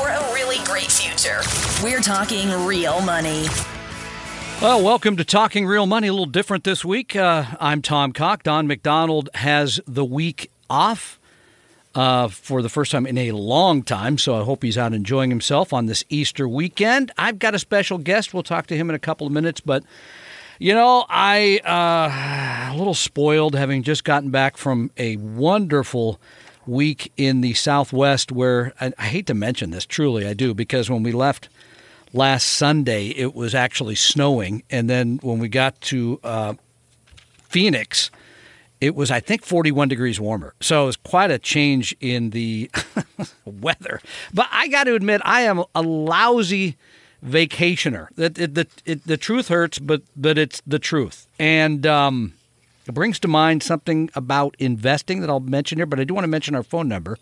For 0.00 0.08
a 0.08 0.32
really 0.32 0.56
great 0.64 0.90
future. 0.90 1.40
We're 1.84 2.00
talking 2.00 2.48
real 2.64 3.02
money. 3.02 3.46
Well, 4.62 4.82
welcome 4.82 5.16
to 5.18 5.24
Talking 5.24 5.66
Real 5.66 5.84
Money. 5.84 6.08
A 6.08 6.12
little 6.12 6.24
different 6.24 6.64
this 6.64 6.84
week. 6.86 7.14
Uh, 7.14 7.44
I'm 7.60 7.82
Tom 7.82 8.12
Cock. 8.12 8.42
Don 8.42 8.66
McDonald 8.66 9.28
has 9.34 9.78
the 9.86 10.04
week 10.04 10.50
off 10.70 11.20
uh, 11.94 12.28
for 12.28 12.62
the 12.62 12.70
first 12.70 12.92
time 12.92 13.06
in 13.06 13.18
a 13.18 13.32
long 13.32 13.82
time, 13.82 14.16
so 14.16 14.40
I 14.40 14.44
hope 14.44 14.62
he's 14.62 14.78
out 14.78 14.94
enjoying 14.94 15.28
himself 15.28 15.70
on 15.72 15.84
this 15.84 16.02
Easter 16.08 16.48
weekend. 16.48 17.12
I've 17.18 17.38
got 17.38 17.54
a 17.54 17.58
special 17.58 17.98
guest. 17.98 18.32
We'll 18.32 18.42
talk 18.42 18.68
to 18.68 18.76
him 18.76 18.88
in 18.88 18.96
a 18.96 19.00
couple 19.00 19.26
of 19.26 19.34
minutes, 19.34 19.60
but 19.60 19.82
you 20.58 20.72
know, 20.72 21.04
I 21.10 21.58
uh, 21.58 22.74
a 22.74 22.78
little 22.78 22.94
spoiled 22.94 23.54
having 23.54 23.82
just 23.82 24.04
gotten 24.04 24.30
back 24.30 24.56
from 24.56 24.92
a 24.96 25.16
wonderful 25.16 26.18
week 26.66 27.12
in 27.16 27.40
the 27.40 27.54
Southwest 27.54 28.30
where 28.32 28.72
I, 28.80 28.92
I, 28.98 29.06
hate 29.06 29.26
to 29.26 29.34
mention 29.34 29.70
this, 29.70 29.86
truly 29.86 30.26
I 30.26 30.34
do, 30.34 30.54
because 30.54 30.90
when 30.90 31.02
we 31.02 31.12
left 31.12 31.48
last 32.12 32.44
Sunday, 32.44 33.08
it 33.08 33.34
was 33.34 33.54
actually 33.54 33.94
snowing. 33.94 34.62
And 34.70 34.88
then 34.88 35.18
when 35.22 35.38
we 35.38 35.48
got 35.48 35.80
to 35.82 36.20
uh, 36.22 36.54
Phoenix, 37.42 38.10
it 38.80 38.94
was, 38.94 39.10
I 39.10 39.20
think, 39.20 39.44
41 39.44 39.88
degrees 39.88 40.20
warmer. 40.20 40.54
So 40.60 40.84
it 40.84 40.86
was 40.86 40.96
quite 40.96 41.30
a 41.30 41.38
change 41.38 41.94
in 42.00 42.30
the 42.30 42.70
weather. 43.44 44.00
But 44.32 44.48
I 44.50 44.68
got 44.68 44.84
to 44.84 44.94
admit, 44.94 45.20
I 45.24 45.42
am 45.42 45.64
a 45.74 45.82
lousy 45.82 46.76
vacationer. 47.24 48.08
The, 48.14 48.30
the, 48.30 48.66
it, 48.86 49.06
the 49.06 49.16
truth 49.16 49.48
hurts, 49.48 49.78
but, 49.78 50.02
but 50.16 50.38
it's 50.38 50.62
the 50.66 50.78
truth. 50.78 51.26
And, 51.38 51.86
um, 51.86 52.34
it 52.86 52.94
brings 52.94 53.18
to 53.20 53.28
mind 53.28 53.62
something 53.62 54.10
about 54.14 54.56
investing 54.58 55.20
that 55.20 55.30
I'll 55.30 55.40
mention 55.40 55.78
here, 55.78 55.86
but 55.86 56.00
I 56.00 56.04
do 56.04 56.14
want 56.14 56.24
to 56.24 56.28
mention 56.28 56.54
our 56.54 56.62
phone 56.62 56.88
number 56.88 57.18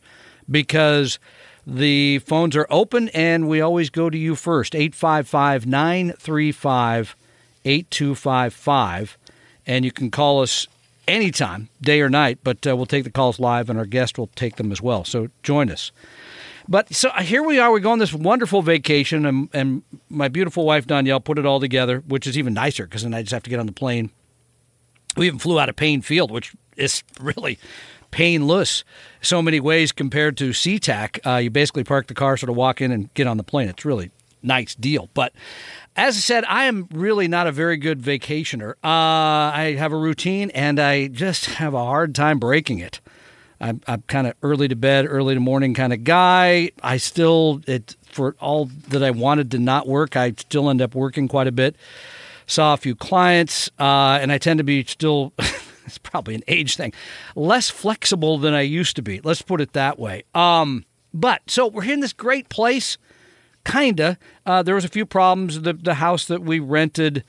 because 0.51 1.19
the 1.67 2.21
phones 2.21 2.57
are 2.57 2.67
open 2.71 3.09
and 3.11 3.49
we 3.49 3.61
always 3.61 3.91
go 3.91 4.09
to 4.09 4.17
you 4.17 4.35
first 4.35 4.75
855 4.75 5.67
935 5.67 7.17
8255. 7.65 9.19
And 9.67 9.85
you 9.85 9.93
can 9.93 10.11
call 10.11 10.41
us 10.41 10.67
anytime, 11.07 11.69
day 11.83 12.01
or 12.01 12.09
night, 12.09 12.39
but 12.43 12.67
uh, 12.67 12.75
we'll 12.75 12.87
take 12.87 13.05
the 13.05 13.11
calls 13.11 13.39
live 13.39 13.69
and 13.69 13.79
our 13.79 13.85
guest 13.85 14.17
will 14.17 14.29
take 14.29 14.57
them 14.57 14.73
as 14.73 14.81
well. 14.81 15.05
So 15.05 15.29
join 15.43 15.71
us. 15.71 15.93
But 16.67 16.95
so 16.95 17.09
uh, 17.11 17.23
here 17.23 17.43
we 17.43 17.59
are. 17.59 17.71
We 17.71 17.81
go 17.81 17.91
on 17.91 17.99
this 17.99 18.13
wonderful 18.13 18.61
vacation, 18.61 19.25
and, 19.25 19.49
and 19.55 19.83
my 20.11 20.29
beautiful 20.29 20.67
wife 20.67 20.87
Danielle 20.87 21.21
put 21.21 21.39
it 21.39 21.47
all 21.47 21.61
together, 21.61 22.03
which 22.07 22.27
is 22.27 22.37
even 22.37 22.53
nicer 22.53 22.85
because 22.85 23.03
then 23.03 23.15
I 23.15 23.23
just 23.23 23.33
have 23.33 23.43
to 23.45 23.51
get 23.51 23.59
on 23.59 23.67
the 23.67 23.73
plane 23.73 24.11
we 25.17 25.27
even 25.27 25.39
flew 25.39 25.59
out 25.59 25.69
of 25.69 25.77
Paine 25.77 26.03
Field, 26.03 26.31
which 26.31 26.55
is 26.77 27.03
really 27.21 27.59
painless 28.11 28.85
so 29.21 29.43
many 29.43 29.61
ways 29.61 29.93
compared 29.93 30.37
to 30.39 30.51
SeaTac. 30.51 31.19
Uh, 31.27 31.37
you 31.39 31.51
basically 31.51 31.85
park 31.85 32.07
the 32.07 32.15
car, 32.15 32.37
sort 32.37 32.51
of 32.51 32.57
walk 32.57 32.81
in 32.81 32.91
and 32.91 33.13
get 33.15 33.27
on 33.27 33.37
the 33.37 33.43
plane. 33.43 33.69
It's 33.69 33.85
really 33.85 34.11
nice 34.43 34.75
deal. 34.75 35.09
But 35.15 35.33
as 35.97 36.17
I 36.17 36.21
said, 36.21 36.45
I 36.47 36.65
am 36.65 36.89
really 36.93 37.29
not 37.29 37.47
a 37.47 37.53
very 37.53 37.77
good 37.77 38.01
vacationer. 38.01 38.73
Uh, 38.85 39.53
I 39.55 39.77
have 39.79 39.93
a 39.93 39.97
routine 39.97 40.51
and 40.51 40.79
I 40.79 41.09
just 41.09 41.47
have 41.47 41.75
a 41.75 41.85
hard 41.85 42.15
time 42.15 42.39
breaking 42.39 42.79
it. 42.79 43.01
I'm, 43.61 43.81
I'm 43.89 44.03
kind 44.03 44.29
of 44.29 44.35
early 44.43 44.69
to 44.69 44.77
bed, 44.77 45.07
early 45.09 45.35
to 45.35 45.41
morning 45.41 45.75
kind 45.75 45.93
of 45.93 46.05
guy. 46.05 46.71
I 46.81 46.99
still, 46.99 47.61
it 47.67 47.97
for 48.05 48.37
all 48.41 48.67
that 48.89 49.03
I 49.03 49.11
wanted 49.11 49.51
to 49.51 49.59
not 49.59 49.89
work, 49.89 50.17
I 50.17 50.33
still 50.37 50.71
end 50.71 50.81
up 50.81 50.95
working 50.95 51.27
quite 51.27 51.49
a 51.49 51.53
bit 51.53 51.75
saw 52.49 52.75
a 52.75 52.77
few 52.77 52.97
clients, 52.97 53.71
uh, 53.79 54.19
and 54.21 54.33
I 54.33 54.39
tend 54.39 54.59
to 54.59 54.65
be 54.65 54.83
still. 54.85 55.33
it's 55.87 55.99
probably 55.99 56.35
an 56.35 56.43
age 56.49 56.77
thing, 56.77 56.93
less 57.37 57.71
flexible 57.71 58.37
than 58.39 58.53
I 58.53 58.63
used 58.63 58.97
to 58.97 59.03
be. 59.03 59.21
Let's 59.23 59.43
put 59.43 59.61
it 59.61 59.73
that 59.75 59.99
way. 59.99 60.25
Um, 60.35 60.85
but 61.15 61.43
so 61.47 61.67
we're 61.67 61.85
in 61.85 62.01
this 62.01 62.13
great 62.13 62.49
place, 62.49 62.99
kinda. 63.65 64.19
Uh, 64.45 64.63
there 64.63 64.75
was 64.75 64.85
a 64.85 64.89
few 64.89 65.07
problems. 65.07 65.63
The 65.63 65.75
the 65.75 65.95
house 65.95 66.27
that 66.27 66.43
we 66.43 66.59
rented. 66.59 67.23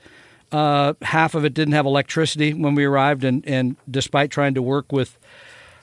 Uh, 0.52 0.94
half 1.02 1.36
of 1.36 1.44
it 1.44 1.54
didn't 1.54 1.74
have 1.74 1.86
electricity 1.86 2.52
when 2.52 2.74
we 2.74 2.84
arrived, 2.84 3.22
and, 3.22 3.46
and 3.46 3.76
despite 3.88 4.32
trying 4.32 4.52
to 4.52 4.60
work 4.60 4.90
with 4.90 5.16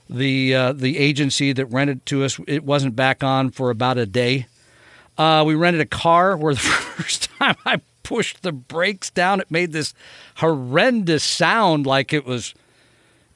the 0.10 0.54
uh, 0.54 0.74
the 0.74 0.98
agency 0.98 1.54
that 1.54 1.66
rented 1.68 2.06
to 2.08 2.26
us, 2.26 2.38
it 2.48 2.66
wasn't 2.66 2.94
back 2.94 3.24
on 3.24 3.50
for 3.50 3.70
about 3.70 3.98
a 3.98 4.06
day. 4.06 4.46
Uh, 5.18 5.44
we 5.48 5.56
rented 5.56 5.80
a 5.80 5.86
car 5.86 6.36
where 6.36 6.54
the 6.54 6.60
first 6.60 7.30
time 7.40 7.56
I 7.66 7.80
pushed 8.08 8.42
the 8.42 8.54
brakes 8.54 9.10
down, 9.10 9.42
it 9.42 9.52
made 9.52 9.74
this 9.74 9.94
horrendous 10.36 11.26
sound 11.26 11.86
like 11.86 12.14
it 12.14 12.26
was. 12.26 12.54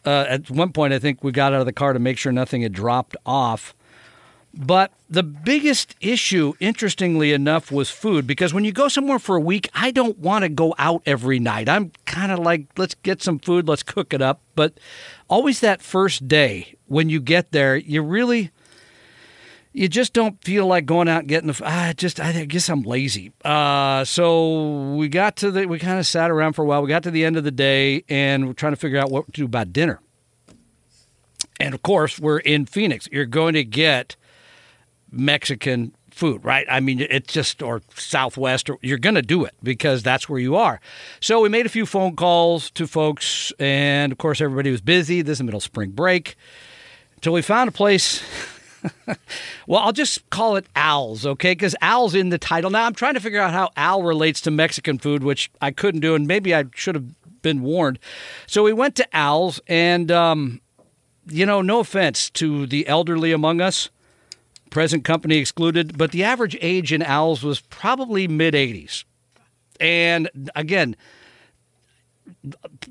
Uh, 0.05 0.25
at 0.29 0.49
one 0.49 0.71
point, 0.71 0.93
I 0.93 0.99
think 0.99 1.23
we 1.23 1.31
got 1.33 1.53
out 1.53 1.59
of 1.59 1.65
the 1.65 1.73
car 1.73 1.91
to 1.91 1.99
make 1.99 2.17
sure 2.17 2.31
nothing 2.31 2.61
had 2.61 2.71
dropped 2.71 3.15
off. 3.25 3.75
But 4.53 4.93
the 5.09 5.23
biggest 5.23 5.95
issue, 5.99 6.53
interestingly 6.59 7.33
enough, 7.33 7.69
was 7.69 7.89
food 7.89 8.25
because 8.25 8.53
when 8.53 8.63
you 8.63 8.71
go 8.71 8.87
somewhere 8.87 9.19
for 9.19 9.35
a 9.35 9.41
week, 9.41 9.69
I 9.73 9.91
don't 9.91 10.17
want 10.17 10.43
to 10.43 10.49
go 10.49 10.73
out 10.77 11.03
every 11.05 11.37
night. 11.39 11.69
I'm 11.69 11.91
kind 12.05 12.31
of 12.31 12.39
like, 12.39 12.65
let's 12.77 12.95
get 12.95 13.21
some 13.21 13.39
food, 13.39 13.67
let's 13.67 13.83
cook 13.83 14.13
it 14.13 14.21
up. 14.21 14.41
But 14.55 14.77
always 15.29 15.59
that 15.59 15.81
first 15.81 16.27
day 16.27 16.75
when 16.87 17.09
you 17.09 17.19
get 17.19 17.51
there, 17.51 17.75
you 17.75 18.01
really 18.01 18.51
you 19.73 19.87
just 19.87 20.13
don't 20.13 20.43
feel 20.43 20.67
like 20.67 20.85
going 20.85 21.07
out 21.07 21.19
and 21.19 21.27
getting 21.27 21.51
the. 21.51 21.61
I 21.65 21.93
just 21.93 22.19
I 22.19 22.45
guess 22.45 22.69
I'm 22.69 22.81
lazy. 22.81 23.31
Uh, 23.43 24.03
so 24.03 24.93
we 24.95 25.07
got 25.07 25.37
to 25.37 25.51
the 25.51 25.65
we 25.65 25.79
kind 25.79 25.99
of 25.99 26.05
sat 26.05 26.29
around 26.29 26.53
for 26.53 26.63
a 26.63 26.65
while. 26.65 26.81
We 26.81 26.89
got 26.89 27.03
to 27.03 27.11
the 27.11 27.23
end 27.23 27.37
of 27.37 27.43
the 27.43 27.51
day 27.51 28.03
and 28.09 28.47
we're 28.47 28.53
trying 28.53 28.73
to 28.73 28.77
figure 28.77 28.99
out 28.99 29.09
what 29.09 29.25
to 29.27 29.31
do 29.31 29.45
about 29.45 29.71
dinner. 29.71 30.01
And 31.59 31.73
of 31.73 31.83
course, 31.83 32.19
we're 32.19 32.39
in 32.39 32.65
Phoenix. 32.65 33.07
You're 33.11 33.25
going 33.25 33.53
to 33.53 33.63
get 33.63 34.15
Mexican 35.11 35.93
food, 36.09 36.43
right? 36.43 36.65
I 36.69 36.79
mean, 36.79 36.99
it's 36.99 37.31
just 37.31 37.61
or 37.61 37.81
Southwest, 37.95 38.69
or 38.69 38.77
you're 38.81 38.97
going 38.97 39.15
to 39.15 39.21
do 39.21 39.45
it 39.45 39.53
because 39.63 40.03
that's 40.03 40.27
where 40.27 40.39
you 40.39 40.55
are. 40.55 40.81
So 41.19 41.39
we 41.39 41.49
made 41.49 41.65
a 41.65 41.69
few 41.69 41.85
phone 41.85 42.15
calls 42.15 42.71
to 42.71 42.87
folks, 42.87 43.53
and 43.59 44.11
of 44.11 44.17
course, 44.17 44.41
everybody 44.41 44.71
was 44.71 44.81
busy. 44.81 45.21
This 45.21 45.33
is 45.33 45.37
the 45.37 45.43
middle 45.45 45.59
spring 45.59 45.91
break, 45.91 46.35
until 47.15 47.33
we 47.33 47.41
found 47.41 47.69
a 47.69 47.71
place 47.71 48.21
well, 49.67 49.81
I'll 49.81 49.91
just 49.91 50.29
call 50.29 50.55
it 50.55 50.65
Al's, 50.75 51.25
okay? 51.25 51.51
Because 51.51 51.75
Al's 51.81 52.15
in 52.15 52.29
the 52.29 52.37
title. 52.37 52.69
Now, 52.69 52.85
I'm 52.85 52.93
trying 52.93 53.13
to 53.13 53.19
figure 53.19 53.39
out 53.39 53.51
how 53.51 53.69
Al 53.75 54.03
relates 54.03 54.41
to 54.41 54.51
Mexican 54.51 54.97
food, 54.97 55.23
which 55.23 55.51
I 55.61 55.71
couldn't 55.71 56.01
do, 56.01 56.15
and 56.15 56.27
maybe 56.27 56.53
I 56.53 56.65
should 56.73 56.95
have 56.95 57.41
been 57.41 57.61
warned. 57.61 57.99
So 58.47 58.63
we 58.63 58.73
went 58.73 58.95
to 58.95 59.15
Al's, 59.15 59.59
and, 59.67 60.11
um, 60.11 60.61
you 61.27 61.45
know, 61.45 61.61
no 61.61 61.79
offense 61.79 62.29
to 62.31 62.65
the 62.65 62.87
elderly 62.87 63.31
among 63.31 63.61
us, 63.61 63.89
present 64.69 65.03
company 65.03 65.37
excluded, 65.37 65.97
but 65.97 66.11
the 66.11 66.23
average 66.23 66.57
age 66.61 66.93
in 66.93 67.01
Al's 67.01 67.43
was 67.43 67.59
probably 67.59 68.27
mid 68.27 68.53
80s. 68.53 69.03
And 69.79 70.29
again, 70.55 70.95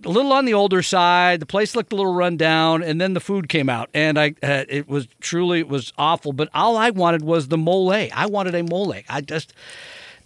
a 0.05 0.09
little 0.09 0.33
on 0.33 0.45
the 0.45 0.55
older 0.55 0.83
side. 0.83 1.41
The 1.41 1.47
place 1.47 1.75
looked 1.75 1.93
a 1.93 1.97
little 1.97 2.13
run 2.13 2.37
down, 2.37 2.83
and 2.83 3.01
then 3.01 3.15
the 3.15 3.21
food 3.21 3.49
came 3.49 3.69
out, 3.69 3.91
and 3.95 4.19
I 4.19 4.35
uh, 4.43 4.65
it 4.69 4.89
was 4.89 5.09
truly 5.21 5.61
it 5.61 5.69
was 5.69 5.93
awful. 5.99 6.33
But 6.33 6.49
all 6.55 6.77
I 6.77 6.91
wanted 6.91 7.23
was 7.23 7.49
the 7.49 7.59
mole. 7.59 7.93
I 7.93 8.27
wanted 8.27 8.55
a 8.55 8.63
mole. 8.63 8.95
I 9.09 9.21
just. 9.21 9.53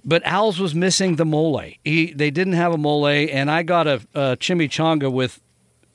But 0.06 0.23
Al's 0.27 0.61
was 0.61 0.75
missing 0.75 1.17
the 1.17 1.25
mole. 1.25 1.62
He, 1.83 2.12
they 2.12 2.31
didn't 2.31 2.53
have 2.53 2.75
a 2.75 2.77
mole, 2.77 3.06
and 3.06 3.51
I 3.51 3.62
got 3.62 3.87
a, 3.87 3.95
a 4.15 4.37
chimichanga 4.37 5.11
with 5.11 5.41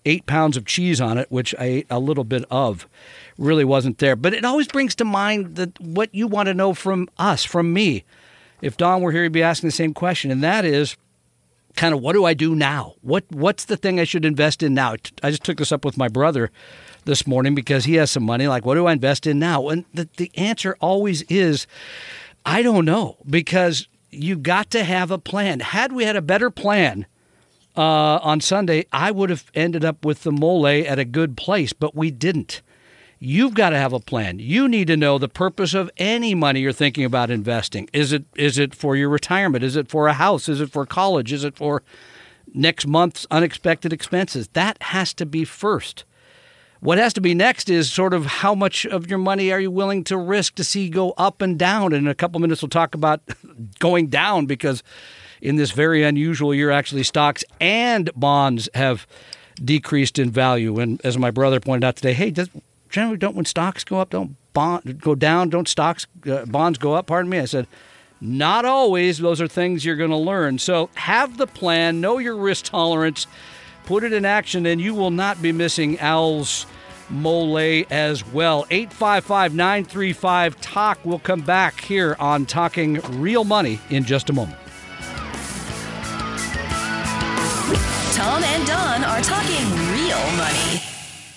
eight 0.03 0.25
pounds 0.25 0.57
of 0.57 0.65
cheese 0.65 0.99
on 0.99 1.19
it, 1.19 1.31
which 1.31 1.53
I 1.59 1.65
ate 1.65 1.87
a 1.91 1.99
little 1.99 2.23
bit 2.23 2.43
of. 2.49 2.87
Really 3.37 3.63
wasn't 3.63 3.99
there. 3.99 4.15
But 4.15 4.33
it 4.33 4.43
always 4.43 4.67
brings 4.67 4.95
to 4.95 5.05
mind 5.05 5.57
that 5.57 5.79
what 5.79 6.13
you 6.13 6.25
want 6.25 6.47
to 6.47 6.55
know 6.55 6.73
from 6.73 7.07
us, 7.19 7.43
from 7.43 7.71
me. 7.71 8.03
If 8.63 8.77
Don 8.77 9.01
were 9.01 9.11
here, 9.11 9.23
he'd 9.23 9.31
be 9.31 9.43
asking 9.43 9.67
the 9.67 9.75
same 9.75 9.93
question, 9.93 10.31
and 10.31 10.43
that 10.43 10.65
is 10.65 10.97
kind 11.79 11.93
of 11.93 12.01
what 12.01 12.11
do 12.11 12.25
I 12.25 12.33
do 12.33 12.55
now? 12.55 12.95
What 13.01 13.23
what's 13.29 13.63
the 13.63 13.77
thing 13.77 14.01
I 14.01 14.03
should 14.03 14.25
invest 14.25 14.61
in 14.61 14.73
now? 14.73 14.95
I 15.23 15.29
just 15.29 15.45
took 15.45 15.59
this 15.59 15.71
up 15.71 15.85
with 15.85 15.97
my 15.97 16.09
brother 16.09 16.51
this 17.05 17.25
morning 17.25 17.55
because 17.55 17.85
he 17.85 17.95
has 17.95 18.11
some 18.11 18.23
money. 18.23 18.47
Like, 18.47 18.65
what 18.65 18.75
do 18.75 18.85
I 18.85 18.91
invest 18.91 19.25
in 19.25 19.39
now? 19.39 19.69
And 19.69 19.85
the, 19.93 20.09
the 20.17 20.29
answer 20.35 20.75
always 20.81 21.21
is, 21.23 21.67
I 22.45 22.63
don't 22.63 22.83
know, 22.83 23.15
because 23.25 23.87
you 24.11 24.35
got 24.37 24.69
to 24.71 24.83
have 24.83 25.09
a 25.09 25.17
plan. 25.17 25.61
Had 25.61 25.93
we 25.93 26.03
had 26.03 26.17
a 26.17 26.21
better 26.21 26.49
plan 26.49 27.05
uh, 27.77 28.19
on 28.21 28.41
Sunday, 28.41 28.85
I 28.91 29.11
would 29.11 29.29
have 29.29 29.49
ended 29.55 29.85
up 29.85 30.03
with 30.03 30.23
the 30.23 30.33
mole 30.33 30.67
at 30.67 30.99
a 30.99 31.05
good 31.05 31.37
place, 31.37 31.71
but 31.71 31.95
we 31.95 32.11
didn't. 32.11 32.61
You've 33.21 33.53
got 33.53 33.71
to 33.71 33.77
have 33.77 33.91
a 33.91 33.99
plan. 33.99 34.39
You 34.39 34.69
need 34.69 34.87
to 34.87 34.95
know 34.95 35.17
the 35.17 35.27
purpose 35.27 35.73
of 35.73 35.91
any 35.97 36.33
money 36.33 36.61
you're 36.61 36.71
thinking 36.71 37.03
about 37.03 37.29
investing. 37.29 37.89
Is 37.91 38.13
it 38.13 38.23
is 38.35 38.57
it 38.57 38.73
for 38.73 38.95
your 38.95 39.09
retirement? 39.09 39.63
Is 39.63 39.75
it 39.75 39.89
for 39.89 40.07
a 40.07 40.13
house? 40.13 40.47
Is 40.47 40.61
it 40.61 40.71
for 40.71 40.85
college? 40.85 41.33
Is 41.33 41.43
it 41.43 41.57
for 41.57 41.83
next 42.53 42.87
month's 42.87 43.27
unexpected 43.29 43.91
expenses? 43.91 44.47
That 44.53 44.81
has 44.83 45.13
to 45.15 45.25
be 45.25 45.43
first. 45.43 46.05
What 46.79 46.97
has 46.97 47.11
to 47.13 47.21
be 47.21 47.33
next 47.33 47.69
is 47.69 47.91
sort 47.91 48.13
of 48.13 48.25
how 48.25 48.55
much 48.55 48.85
of 48.85 49.09
your 49.09 49.19
money 49.19 49.51
are 49.51 49.59
you 49.59 49.69
willing 49.69 50.05
to 50.05 50.15
risk 50.15 50.55
to 50.55 50.63
see 50.63 50.87
go 50.87 51.11
up 51.17 51.41
and 51.41 51.59
down. 51.59 51.91
And 51.91 52.05
in 52.05 52.07
a 52.07 52.15
couple 52.15 52.39
minutes, 52.39 52.61
we'll 52.61 52.69
talk 52.69 52.95
about 52.95 53.19
going 53.79 54.07
down 54.07 54.45
because 54.45 54.81
in 55.41 55.57
this 55.57 55.71
very 55.71 56.03
unusual 56.03 56.53
year, 56.53 56.71
actually, 56.71 57.03
stocks 57.03 57.43
and 57.59 58.09
bonds 58.15 58.69
have 58.73 59.05
decreased 59.61 60.17
in 60.17 60.31
value. 60.31 60.79
And 60.79 61.01
as 61.03 61.17
my 61.17 61.31
brother 61.31 61.59
pointed 61.59 61.85
out 61.85 61.97
today, 61.97 62.13
hey, 62.13 62.31
generally 62.89 63.17
don't 63.17 63.35
when 63.35 63.45
stocks 63.45 63.83
go 63.83 63.99
up, 63.99 64.09
don't 64.09 64.35
bond 64.53 64.99
go 65.01 65.15
down, 65.15 65.49
don't 65.49 65.67
stocks 65.67 66.07
uh, 66.29 66.45
bonds 66.45 66.77
go 66.77 66.93
up? 66.93 67.07
Pardon 67.07 67.29
me. 67.29 67.39
I 67.39 67.45
said, 67.45 67.67
not 68.21 68.65
always. 68.65 69.19
Those 69.19 69.39
are 69.39 69.47
things 69.47 69.85
you're 69.85 69.95
going 69.95 70.09
to 70.09 70.17
learn. 70.17 70.59
So 70.59 70.89
have 70.95 71.37
the 71.37 71.47
plan, 71.47 72.01
know 72.01 72.17
your 72.17 72.35
risk 72.35 72.65
tolerance 72.65 73.27
Put 73.89 74.03
it 74.03 74.13
in 74.13 74.23
action, 74.23 74.67
and 74.67 74.79
you 74.79 74.93
will 74.93 75.09
not 75.09 75.41
be 75.41 75.51
missing 75.51 75.97
Al's 75.97 76.67
mole 77.09 77.57
as 77.89 78.23
well. 78.23 78.67
855 78.69 79.55
935 79.55 80.61
Talk. 80.61 80.99
We'll 81.03 81.17
come 81.17 81.41
back 81.41 81.81
here 81.81 82.15
on 82.19 82.45
Talking 82.45 82.99
Real 83.19 83.43
Money 83.43 83.79
in 83.89 84.03
just 84.03 84.29
a 84.29 84.33
moment. 84.33 84.59
Tom 88.13 88.43
and 88.43 88.67
Don 88.67 89.03
are 89.03 89.21
talking 89.21 89.65
real 89.91 90.37
money. 90.37 90.88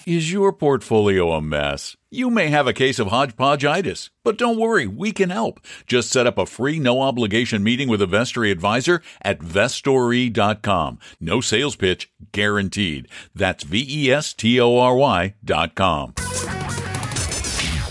Is 0.05 0.33
your 0.33 0.53
portfolio 0.53 1.31
a 1.31 1.41
mess? 1.41 1.97
You 2.11 2.29
may 2.29 2.49
have 2.49 2.67
a 2.67 2.73
case 2.73 2.99
of 2.99 3.09
hodgepodgeitis, 3.09 4.11
but 4.25 4.37
don't 4.37 4.59
worry, 4.59 4.87
we 4.87 5.13
can 5.13 5.31
help. 5.31 5.61
Just 5.87 6.11
set 6.11 6.27
up 6.27 6.39
a 6.39 6.47
free, 6.47 6.81
no 6.81 7.01
obligation 7.01 7.63
meeting 7.63 7.89
with 7.89 8.03
a 8.03 8.07
Vestory 8.07 8.51
advisor 8.51 9.01
at 9.23 9.39
vestory.com. 9.39 10.99
No 11.21 11.41
sales 11.41 11.77
pitch 11.77 12.11
guaranteed. 12.33 13.07
That's 13.33 13.63
V 13.63 13.87
E 13.89 14.11
S 14.11 14.35
T 14.35 14.61
O 14.61 14.77
R 14.77 14.97
Y.com. 14.97 16.15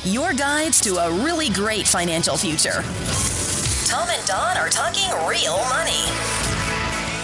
Your 0.03 0.33
guides 0.33 0.81
to 0.81 0.97
a 0.97 1.23
really 1.23 1.49
great 1.49 1.87
financial 1.87 2.35
future. 2.35 2.83
Tom 3.87 4.09
and 4.09 4.27
Don 4.27 4.57
are 4.57 4.69
talking 4.69 5.09
real 5.27 5.57
money. 5.69 6.50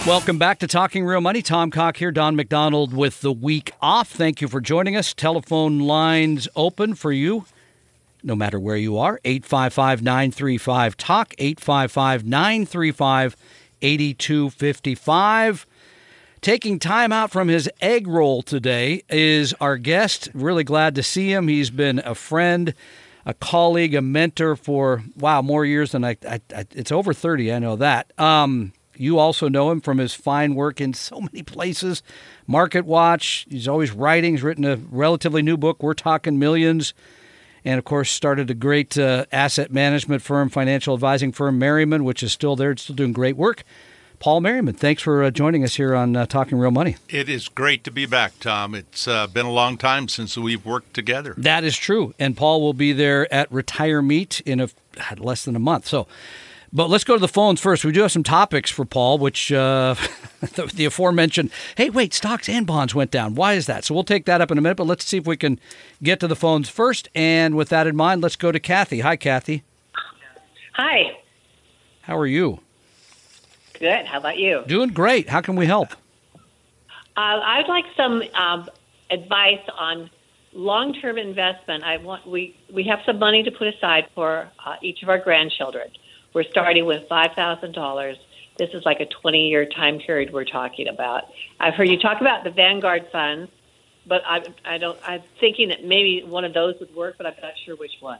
Welcome 0.08 0.38
back 0.38 0.58
to 0.60 0.66
Talking 0.66 1.04
Real 1.04 1.20
Money. 1.20 1.42
Tom 1.42 1.70
Cock 1.70 1.98
here, 1.98 2.10
Don 2.10 2.34
McDonald 2.34 2.94
with 2.94 3.20
the 3.20 3.30
week 3.30 3.72
off. 3.82 4.08
Thank 4.08 4.40
you 4.40 4.48
for 4.48 4.58
joining 4.58 4.96
us. 4.96 5.12
Telephone 5.12 5.80
lines 5.80 6.48
open 6.56 6.94
for 6.94 7.12
you, 7.12 7.44
no 8.22 8.34
matter 8.34 8.58
where 8.58 8.78
you 8.78 8.96
are. 8.96 9.20
855 9.26 10.02
935 10.02 10.96
Talk, 10.96 11.34
855 11.36 12.24
935 12.24 13.36
8255. 13.82 15.66
Taking 16.40 16.78
time 16.78 17.12
out 17.12 17.30
from 17.30 17.48
his 17.48 17.68
egg 17.82 18.08
roll 18.08 18.40
today 18.40 19.02
is 19.10 19.52
our 19.60 19.76
guest. 19.76 20.30
Really 20.32 20.64
glad 20.64 20.94
to 20.94 21.02
see 21.02 21.34
him. 21.34 21.48
He's 21.48 21.68
been 21.68 21.98
a 21.98 22.14
friend, 22.14 22.72
a 23.26 23.34
colleague, 23.34 23.94
a 23.94 24.00
mentor 24.00 24.56
for, 24.56 25.02
wow, 25.18 25.42
more 25.42 25.66
years 25.66 25.92
than 25.92 26.02
I, 26.02 26.16
I, 26.26 26.40
I 26.56 26.64
it's 26.74 26.92
over 26.92 27.12
30, 27.12 27.52
I 27.52 27.58
know 27.58 27.76
that. 27.76 28.18
Um, 28.18 28.72
you 28.98 29.18
also 29.18 29.48
know 29.48 29.70
him 29.70 29.80
from 29.80 29.98
his 29.98 30.14
fine 30.14 30.54
work 30.54 30.80
in 30.80 30.94
so 30.94 31.20
many 31.20 31.42
places. 31.42 32.02
Market 32.46 32.84
Watch, 32.84 33.46
he's 33.48 33.68
always 33.68 33.92
writing. 33.92 34.34
He's 34.34 34.42
written 34.42 34.64
a 34.64 34.76
relatively 34.76 35.42
new 35.42 35.56
book, 35.56 35.82
We're 35.82 35.94
Talking 35.94 36.38
Millions. 36.38 36.94
And 37.64 37.78
of 37.78 37.84
course, 37.84 38.10
started 38.10 38.50
a 38.50 38.54
great 38.54 38.96
uh, 38.96 39.26
asset 39.32 39.72
management 39.72 40.22
firm, 40.22 40.48
financial 40.48 40.94
advising 40.94 41.32
firm, 41.32 41.58
Merriman, 41.58 42.04
which 42.04 42.22
is 42.22 42.32
still 42.32 42.56
there, 42.56 42.76
still 42.76 42.96
doing 42.96 43.12
great 43.12 43.36
work. 43.36 43.64
Paul 44.20 44.40
Merriman, 44.40 44.74
thanks 44.74 45.00
for 45.00 45.22
uh, 45.22 45.30
joining 45.30 45.62
us 45.62 45.76
here 45.76 45.94
on 45.94 46.16
uh, 46.16 46.26
Talking 46.26 46.58
Real 46.58 46.72
Money. 46.72 46.96
It 47.08 47.28
is 47.28 47.48
great 47.48 47.84
to 47.84 47.92
be 47.92 48.04
back, 48.04 48.32
Tom. 48.40 48.74
It's 48.74 49.06
uh, 49.06 49.28
been 49.28 49.46
a 49.46 49.52
long 49.52 49.76
time 49.76 50.08
since 50.08 50.36
we've 50.36 50.64
worked 50.64 50.92
together. 50.94 51.34
That 51.36 51.62
is 51.62 51.76
true. 51.76 52.14
And 52.18 52.36
Paul 52.36 52.60
will 52.60 52.74
be 52.74 52.92
there 52.92 53.32
at 53.32 53.50
Retire 53.52 54.02
Meet 54.02 54.40
in 54.40 54.60
a, 54.60 54.68
less 55.18 55.44
than 55.44 55.54
a 55.54 55.60
month. 55.60 55.86
So 55.86 56.08
but 56.72 56.90
let's 56.90 57.04
go 57.04 57.14
to 57.14 57.20
the 57.20 57.28
phones 57.28 57.60
first. 57.60 57.84
We 57.84 57.92
do 57.92 58.02
have 58.02 58.12
some 58.12 58.22
topics 58.22 58.70
for 58.70 58.84
Paul, 58.84 59.18
which 59.18 59.52
uh, 59.52 59.94
the, 60.40 60.70
the, 60.74 60.84
aforementioned, 60.84 61.50
hey, 61.76 61.90
wait, 61.90 62.12
stocks 62.14 62.48
and 62.48 62.66
bonds 62.66 62.94
went 62.94 63.10
down. 63.10 63.34
Why 63.34 63.54
is 63.54 63.66
that? 63.66 63.84
So 63.84 63.94
we'll 63.94 64.04
take 64.04 64.26
that 64.26 64.40
up 64.40 64.50
in 64.50 64.58
a 64.58 64.60
minute, 64.60 64.76
but 64.76 64.86
let's 64.86 65.04
see 65.04 65.16
if 65.16 65.26
we 65.26 65.36
can 65.36 65.58
get 66.02 66.20
to 66.20 66.28
the 66.28 66.36
phones 66.36 66.68
first. 66.68 67.08
And 67.14 67.56
with 67.56 67.68
that 67.70 67.86
in 67.86 67.96
mind, 67.96 68.22
let's 68.22 68.36
go 68.36 68.52
to 68.52 68.60
Kathy. 68.60 69.00
Hi, 69.00 69.16
Kathy. 69.16 69.62
Hi. 70.74 71.18
How 72.02 72.16
are 72.16 72.26
you? 72.26 72.60
Good. 73.78 74.06
How 74.06 74.18
about 74.18 74.38
you? 74.38 74.64
Doing 74.66 74.90
great. 74.90 75.28
How 75.28 75.40
can 75.40 75.56
we 75.56 75.66
help? 75.66 75.92
Uh, 77.16 77.40
I'd 77.42 77.68
like 77.68 77.84
some 77.96 78.22
um, 78.34 78.68
advice 79.10 79.60
on 79.76 80.10
long-term 80.52 81.18
investment. 81.18 81.84
I 81.84 81.98
want 81.98 82.26
we 82.26 82.56
we 82.72 82.84
have 82.84 83.00
some 83.04 83.18
money 83.18 83.42
to 83.42 83.50
put 83.50 83.66
aside 83.68 84.08
for 84.14 84.48
uh, 84.64 84.76
each 84.82 85.02
of 85.02 85.08
our 85.08 85.18
grandchildren. 85.18 85.88
We're 86.34 86.44
starting 86.44 86.84
with 86.84 87.08
$5,000. 87.08 88.16
This 88.58 88.70
is 88.74 88.84
like 88.84 89.00
a 89.00 89.06
20 89.06 89.48
year 89.48 89.66
time 89.66 89.98
period 89.98 90.32
we're 90.32 90.44
talking 90.44 90.88
about. 90.88 91.24
I've 91.60 91.74
heard 91.74 91.88
you 91.88 91.98
talk 91.98 92.20
about 92.20 92.44
the 92.44 92.50
Vanguard 92.50 93.06
funds, 93.12 93.50
but 94.06 94.22
I, 94.26 94.42
I 94.64 94.78
don't, 94.78 94.98
I'm 95.04 95.22
thinking 95.38 95.68
that 95.68 95.84
maybe 95.84 96.22
one 96.24 96.44
of 96.44 96.54
those 96.54 96.74
would 96.80 96.94
work, 96.94 97.16
but 97.18 97.26
I'm 97.26 97.34
not 97.40 97.52
sure 97.64 97.76
which 97.76 97.92
one. 98.00 98.18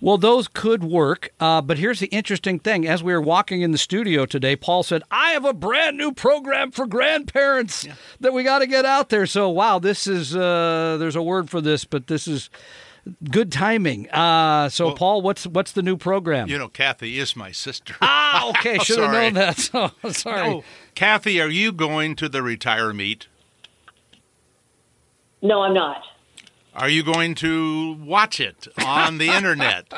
Well, 0.00 0.18
those 0.18 0.48
could 0.48 0.84
work, 0.84 1.32
uh, 1.40 1.62
but 1.62 1.78
here's 1.78 2.00
the 2.00 2.06
interesting 2.08 2.58
thing. 2.58 2.86
As 2.86 3.02
we 3.02 3.12
were 3.12 3.20
walking 3.20 3.62
in 3.62 3.72
the 3.72 3.78
studio 3.78 4.26
today, 4.26 4.54
Paul 4.54 4.82
said, 4.82 5.02
I 5.10 5.32
have 5.32 5.44
a 5.44 5.54
brand 5.54 5.96
new 5.96 6.12
program 6.12 6.70
for 6.70 6.86
grandparents 6.86 7.84
yeah. 7.84 7.94
that 8.20 8.32
we 8.32 8.42
got 8.42 8.58
to 8.60 8.66
get 8.66 8.84
out 8.84 9.08
there. 9.08 9.26
So, 9.26 9.48
wow, 9.48 9.78
this 9.78 10.06
is, 10.06 10.36
uh, 10.36 10.96
there's 10.98 11.16
a 11.16 11.22
word 11.22 11.48
for 11.48 11.60
this, 11.60 11.84
but 11.84 12.08
this 12.08 12.28
is 12.28 12.50
good 13.30 13.52
timing. 13.52 14.08
Uh, 14.10 14.68
so, 14.68 14.86
well, 14.86 14.94
Paul, 14.96 15.22
what's 15.22 15.46
what's 15.46 15.72
the 15.72 15.82
new 15.82 15.96
program? 15.96 16.48
You 16.48 16.58
know, 16.58 16.68
Kathy 16.68 17.18
is 17.18 17.36
my 17.36 17.52
sister. 17.52 17.94
Ah, 18.28 18.50
okay, 18.50 18.76
should 18.78 18.98
have 18.98 19.12
known 19.12 19.34
that. 19.34 19.56
So, 19.58 19.90
sorry, 20.10 20.50
no. 20.50 20.64
Kathy. 20.94 21.40
Are 21.40 21.48
you 21.48 21.72
going 21.72 22.16
to 22.16 22.28
the 22.28 22.42
retire 22.42 22.92
meet? 22.92 23.28
No, 25.40 25.62
I'm 25.62 25.72
not. 25.74 26.02
Are 26.74 26.88
you 26.88 27.02
going 27.02 27.34
to 27.36 27.94
watch 27.94 28.40
it 28.40 28.68
on 28.84 29.18
the 29.18 29.28
internet? 29.36 29.90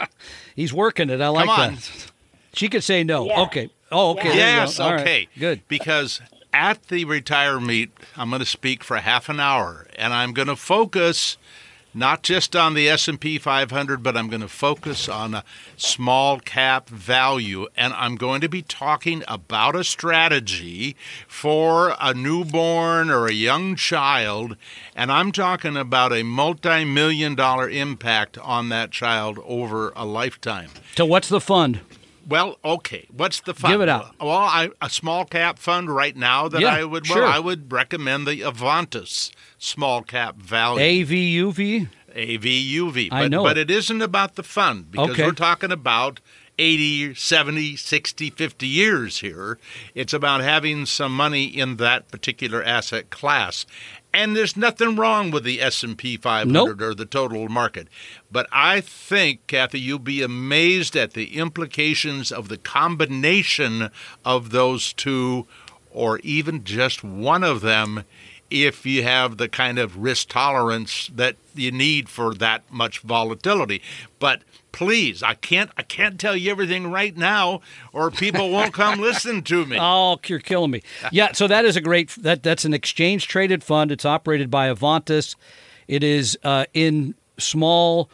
He's 0.54 0.72
working 0.72 1.10
it. 1.10 1.20
I 1.20 1.28
like 1.28 1.46
that. 1.46 2.10
She 2.52 2.68
could 2.68 2.84
say 2.84 3.02
no. 3.02 3.26
Yeah. 3.26 3.40
Okay. 3.42 3.70
Oh, 3.90 4.10
okay. 4.12 4.28
Yeah. 4.28 4.56
Yes. 4.60 4.78
Okay. 4.78 4.92
Right. 5.04 5.28
Good. 5.38 5.62
Because 5.68 6.20
at 6.52 6.84
the 6.88 7.04
retire 7.04 7.58
meet, 7.60 7.90
I'm 8.16 8.28
going 8.30 8.40
to 8.40 8.46
speak 8.46 8.84
for 8.84 8.98
half 8.98 9.28
an 9.28 9.40
hour, 9.40 9.86
and 9.96 10.12
I'm 10.12 10.32
going 10.32 10.48
to 10.48 10.56
focus 10.56 11.36
not 11.98 12.22
just 12.22 12.54
on 12.54 12.74
the 12.74 12.88
S&P 12.88 13.38
500 13.38 14.02
but 14.02 14.16
I'm 14.16 14.28
going 14.28 14.40
to 14.40 14.48
focus 14.48 15.08
on 15.08 15.34
a 15.34 15.44
small 15.76 16.38
cap 16.38 16.88
value 16.88 17.66
and 17.76 17.92
I'm 17.94 18.16
going 18.16 18.40
to 18.40 18.48
be 18.48 18.62
talking 18.62 19.24
about 19.26 19.74
a 19.74 19.82
strategy 19.82 20.96
for 21.26 21.96
a 22.00 22.14
newborn 22.14 23.10
or 23.10 23.26
a 23.26 23.32
young 23.32 23.74
child 23.74 24.56
and 24.94 25.10
I'm 25.10 25.32
talking 25.32 25.76
about 25.76 26.12
a 26.12 26.22
multi-million 26.22 27.34
dollar 27.34 27.68
impact 27.68 28.38
on 28.38 28.68
that 28.68 28.90
child 28.92 29.38
over 29.44 29.92
a 29.96 30.04
lifetime. 30.04 30.70
So 30.96 31.04
what's 31.04 31.28
the 31.28 31.40
fund? 31.40 31.80
Well, 32.28 32.58
okay. 32.62 33.06
What's 33.10 33.40
the 33.40 33.54
fund? 33.54 33.72
Give 33.72 33.80
it 33.80 33.88
out. 33.88 34.14
Well, 34.20 34.30
I, 34.30 34.70
a 34.82 34.90
small 34.90 35.24
cap 35.24 35.58
fund 35.58 35.88
right 35.88 36.14
now 36.14 36.48
that 36.48 36.60
yeah, 36.60 36.74
I 36.74 36.84
would 36.84 37.06
sure. 37.06 37.24
I 37.24 37.38
would 37.38 37.72
recommend 37.72 38.26
the 38.26 38.42
Avantis 38.42 39.30
small 39.58 40.02
cap 40.02 40.36
value. 40.36 41.06
AVUV? 41.06 41.88
AVUV. 42.14 43.10
But, 43.10 43.16
I 43.16 43.28
know. 43.28 43.42
But 43.42 43.56
it 43.56 43.70
isn't 43.70 44.02
about 44.02 44.34
the 44.34 44.42
fund 44.42 44.90
because 44.90 45.10
okay. 45.10 45.24
we're 45.24 45.32
talking 45.32 45.72
about 45.72 46.20
80, 46.58 47.14
70, 47.14 47.76
60, 47.76 48.30
50 48.30 48.66
years 48.66 49.20
here. 49.20 49.58
It's 49.94 50.12
about 50.12 50.40
having 50.40 50.86
some 50.86 51.16
money 51.16 51.44
in 51.44 51.76
that 51.76 52.08
particular 52.08 52.62
asset 52.62 53.10
class. 53.10 53.64
And 54.12 54.34
there's 54.34 54.56
nothing 54.56 54.96
wrong 54.96 55.30
with 55.30 55.44
the 55.44 55.60
S&P 55.60 56.16
500 56.16 56.52
nope. 56.52 56.80
or 56.80 56.94
the 56.94 57.04
total 57.04 57.48
market. 57.48 57.88
But 58.32 58.48
I 58.50 58.80
think, 58.80 59.46
Kathy, 59.46 59.80
you'll 59.80 59.98
be 59.98 60.22
amazed 60.22 60.96
at 60.96 61.12
the 61.12 61.36
implications 61.36 62.32
of 62.32 62.48
the 62.48 62.56
combination 62.56 63.90
of 64.24 64.50
those 64.50 64.92
two 64.92 65.46
or 65.90 66.18
even 66.20 66.64
just 66.64 67.04
one 67.04 67.44
of 67.44 67.60
them 67.60 68.04
if 68.50 68.86
you 68.86 69.02
have 69.02 69.36
the 69.36 69.48
kind 69.48 69.78
of 69.78 69.98
risk 69.98 70.28
tolerance 70.28 71.10
that 71.14 71.36
you 71.54 71.70
need 71.70 72.08
for 72.08 72.34
that 72.34 72.62
much 72.70 73.00
volatility. 73.00 73.82
But 74.18 74.42
please, 74.72 75.22
I 75.22 75.34
can't 75.34 75.70
I 75.76 75.82
can't 75.82 76.18
tell 76.20 76.36
you 76.36 76.50
everything 76.50 76.90
right 76.90 77.16
now, 77.16 77.60
or 77.92 78.10
people 78.10 78.50
won't 78.50 78.72
come 78.72 79.00
listen 79.00 79.42
to 79.44 79.66
me. 79.66 79.76
Oh, 79.80 80.18
you're 80.26 80.38
killing 80.38 80.70
me. 80.70 80.82
Yeah, 81.12 81.32
so 81.32 81.46
that 81.48 81.64
is 81.64 81.76
a 81.76 81.80
great 81.80 82.10
that 82.10 82.42
that's 82.42 82.64
an 82.64 82.74
exchange 82.74 83.28
traded 83.28 83.64
fund. 83.64 83.90
It's 83.92 84.04
operated 84.04 84.50
by 84.50 84.72
Avantis. 84.72 85.36
It 85.86 86.04
is 86.04 86.38
uh, 86.44 86.66
in 86.74 87.14
small. 87.38 88.08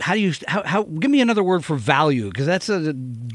How 0.00 0.14
do 0.14 0.20
you 0.20 0.32
how, 0.46 0.62
how 0.64 0.82
give 0.82 1.10
me 1.10 1.20
another 1.20 1.42
word 1.42 1.64
for 1.64 1.76
value 1.76 2.28
because 2.28 2.46
that's 2.46 2.68
a 2.68 2.94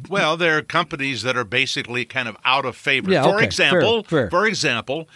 Well, 0.10 0.38
there 0.38 0.58
are 0.58 0.62
companies 0.62 1.24
that 1.24 1.38
are 1.38 1.46
basically 1.46 2.06
kind 2.06 2.28
of 2.28 2.38
out 2.44 2.66
of 2.66 2.76
favor. 2.76 3.12
Yeah, 3.12 3.24
for 3.24 3.36
okay, 3.36 3.46
example, 3.46 4.04
fair, 4.04 4.22
fair. 4.22 4.30
for 4.30 4.46
example, 4.46 5.08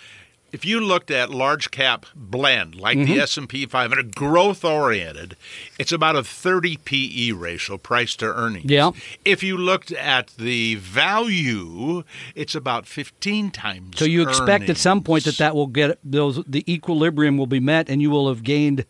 if 0.54 0.64
you 0.64 0.80
looked 0.80 1.12
at 1.12 1.30
large 1.32 1.70
cap 1.72 2.06
blend 2.16 2.76
like 2.76 2.98
Mm-hmm. 2.98 3.12
the 3.14 3.20
S&P 3.22 3.66
500 3.66 4.16
growth 4.16 4.64
oriented, 4.64 5.36
it's 5.80 5.92
about 5.92 6.16
a 6.16 6.24
30 6.24 6.78
PE 6.78 7.32
ratio, 7.32 7.78
price 7.78 8.16
to 8.18 8.26
earnings. 8.28 8.70
Yeah. 8.72 8.92
If 9.26 9.42
you 9.44 9.58
looked 9.58 9.92
at 9.92 10.28
the 10.38 10.76
value, 10.76 12.04
it's 12.36 12.56
about 12.56 12.86
15 12.86 13.50
times. 13.52 13.98
so 13.98 14.06
you 14.06 14.22
expect 14.22 14.70
at 14.70 14.78
some 14.78 15.02
point 15.02 15.24
that 15.26 15.38
that 15.40 15.56
will 15.56 15.68
get 15.68 15.98
those 16.04 16.44
the 16.46 16.64
equilibrium 16.72 17.38
will 17.38 17.48
be 17.48 17.60
met 17.60 17.90
and 17.90 18.02
you 18.02 18.10
will 18.12 18.28
have 18.30 18.44
gained 18.44 18.86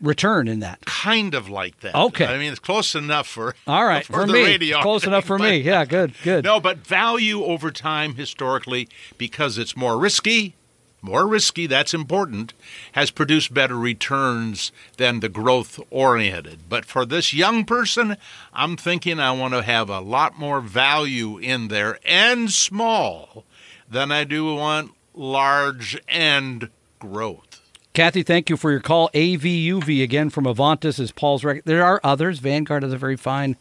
return 0.00 0.48
in 0.48 0.58
that. 0.60 0.84
kind 0.84 1.32
of 1.32 1.48
like 1.48 1.78
that. 1.80 1.94
Okay. 1.94 2.26
I 2.26 2.36
mean, 2.38 2.50
it's 2.50 2.58
close 2.58 2.96
enough 2.96 3.28
for 3.28 3.54
All 3.68 3.84
right, 3.84 4.04
for, 4.04 4.12
for, 4.14 4.26
me, 4.26 4.42
radio. 4.44 4.80
close 4.82 5.04
enough 5.06 5.24
for 5.24 5.38
me. 5.38 5.58
Yeah, 5.62 5.84
good, 5.84 6.12
good. 6.24 6.42
No, 6.44 6.58
but 6.58 6.78
value 6.78 7.44
over 7.44 7.70
time 7.70 8.16
historically, 8.16 8.88
because 9.16 9.58
it's 9.58 9.76
more 9.76 9.96
risky, 9.96 10.56
more 11.02 11.26
risky, 11.26 11.66
that's 11.66 11.92
important, 11.92 12.54
has 12.92 13.10
produced 13.10 13.52
better 13.52 13.76
returns 13.76 14.70
than 14.96 15.20
the 15.20 15.28
growth 15.28 15.80
oriented. 15.90 16.60
But 16.68 16.84
for 16.84 17.04
this 17.04 17.34
young 17.34 17.64
person, 17.64 18.16
I'm 18.54 18.76
thinking 18.76 19.18
I 19.18 19.32
want 19.32 19.54
to 19.54 19.62
have 19.62 19.90
a 19.90 20.00
lot 20.00 20.38
more 20.38 20.60
value 20.60 21.38
in 21.38 21.68
there 21.68 21.98
and 22.06 22.50
small 22.50 23.44
than 23.90 24.12
I 24.12 24.24
do 24.24 24.54
want 24.54 24.92
large 25.14 26.00
and 26.08 26.70
growth. 26.98 27.60
Kathy, 27.94 28.22
thank 28.22 28.48
you 28.48 28.56
for 28.56 28.70
your 28.70 28.80
call. 28.80 29.10
AVUV 29.10 30.02
again 30.02 30.30
from 30.30 30.44
Avantis 30.44 30.98
is 30.98 31.12
Paul's 31.12 31.44
rec- 31.44 31.64
There 31.64 31.84
are 31.84 32.00
others. 32.02 32.38
Vanguard 32.38 32.84
is 32.84 32.92
a 32.92 32.96
very 32.96 33.16
fine 33.16 33.56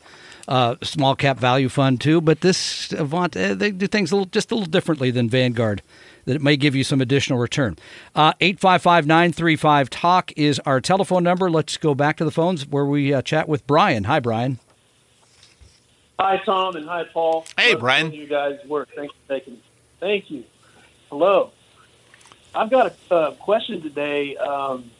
uh, 0.48 0.75
small 0.81 1.15
cap 1.15 1.38
value 1.38 1.67
fund 1.67 2.00
too, 2.00 2.21
but 2.21 2.39
this 2.39 2.93
Avant 2.93 3.36
uh, 3.36 3.53
they 3.55 3.71
do 3.71 3.88
things 3.88 4.12
a 4.12 4.15
little, 4.15 4.27
just 4.27 4.51
a 4.51 4.55
little 4.55 4.69
differently 4.69 5.12
than 5.12 5.29
Vanguard. 5.29 5.81
That 6.25 6.36
it 6.36 6.42
may 6.42 6.58
give 6.58 6.75
you 6.75 6.84
some 6.84 7.01
additional 7.01 7.40
return. 7.40 7.78
Uh, 8.16 8.34
Eight 8.40 8.60
five 8.60 8.82
five 8.82 9.08
nine 9.08 9.32
three 9.32 9.56
five 9.56 9.90
talk 9.90 10.32
is 10.38 10.60
our 10.66 10.80
telephone 10.80 11.24
number. 11.24 11.50
Let's 11.50 11.78
go 11.78 11.96
back 11.96 12.18
to 12.18 12.25
the 12.25 12.32
phones 12.32 12.68
where 12.68 12.86
we 12.86 13.13
uh, 13.13 13.22
chat 13.22 13.50
with 13.50 13.66
Brian. 13.66 14.04
Hi, 14.06 14.20
Brian. 14.20 14.60
Hi, 16.20 16.38
Tom, 16.46 16.75
and 16.75 16.86
hi, 16.86 17.06
Paul. 17.12 17.46
Hey, 17.58 17.72
Love 17.72 17.80
Brian. 17.80 18.12
doing 18.12 18.22
You 18.22 18.28
guys 18.28 18.60
work. 18.68 18.90
Thanks 18.96 19.13
for 19.25 19.34
taking. 19.34 19.58
Thank 20.00 20.30
you. 20.30 20.44
Hello. 21.10 21.51
I've 22.54 22.70
got 22.70 22.94
a 23.10 23.13
uh, 23.13 23.32
question 23.32 23.82
today. 23.82 24.36
Um, 24.38 24.92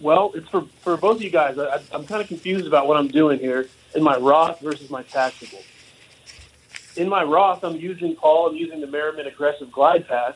well, 0.00 0.32
it's 0.34 0.48
for, 0.48 0.66
for 0.82 0.96
both 0.96 1.16
of 1.16 1.22
you 1.22 1.30
guys. 1.30 1.58
I, 1.58 1.80
I'm 1.92 2.04
kind 2.04 2.20
of 2.20 2.28
confused 2.28 2.66
about 2.66 2.86
what 2.86 2.98
I'm 2.98 3.08
doing 3.08 3.38
here 3.38 3.68
in 3.94 4.02
my 4.02 4.16
Roth 4.18 4.60
versus 4.60 4.90
my 4.90 5.02
taxable. 5.04 5.60
In 6.96 7.10
my 7.10 7.22
Roth, 7.22 7.62
I'm 7.62 7.76
using 7.76 8.16
Paul. 8.16 8.48
I'm 8.48 8.56
using 8.56 8.80
the 8.80 8.86
Merriman 8.86 9.26
Aggressive 9.26 9.70
Glide 9.70 10.08
Path, 10.08 10.34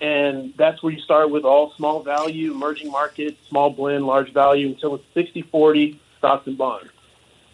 and 0.00 0.52
that's 0.56 0.82
where 0.82 0.92
you 0.92 1.00
start 1.00 1.30
with 1.30 1.44
all 1.44 1.72
small 1.76 2.02
value, 2.02 2.50
emerging 2.50 2.90
markets, 2.90 3.36
small 3.48 3.70
blend, 3.70 4.04
large 4.04 4.32
value 4.32 4.66
until 4.66 4.96
it's 4.96 5.04
60-40 5.14 5.98
stocks 6.18 6.46
and 6.48 6.58
bonds. 6.58 6.90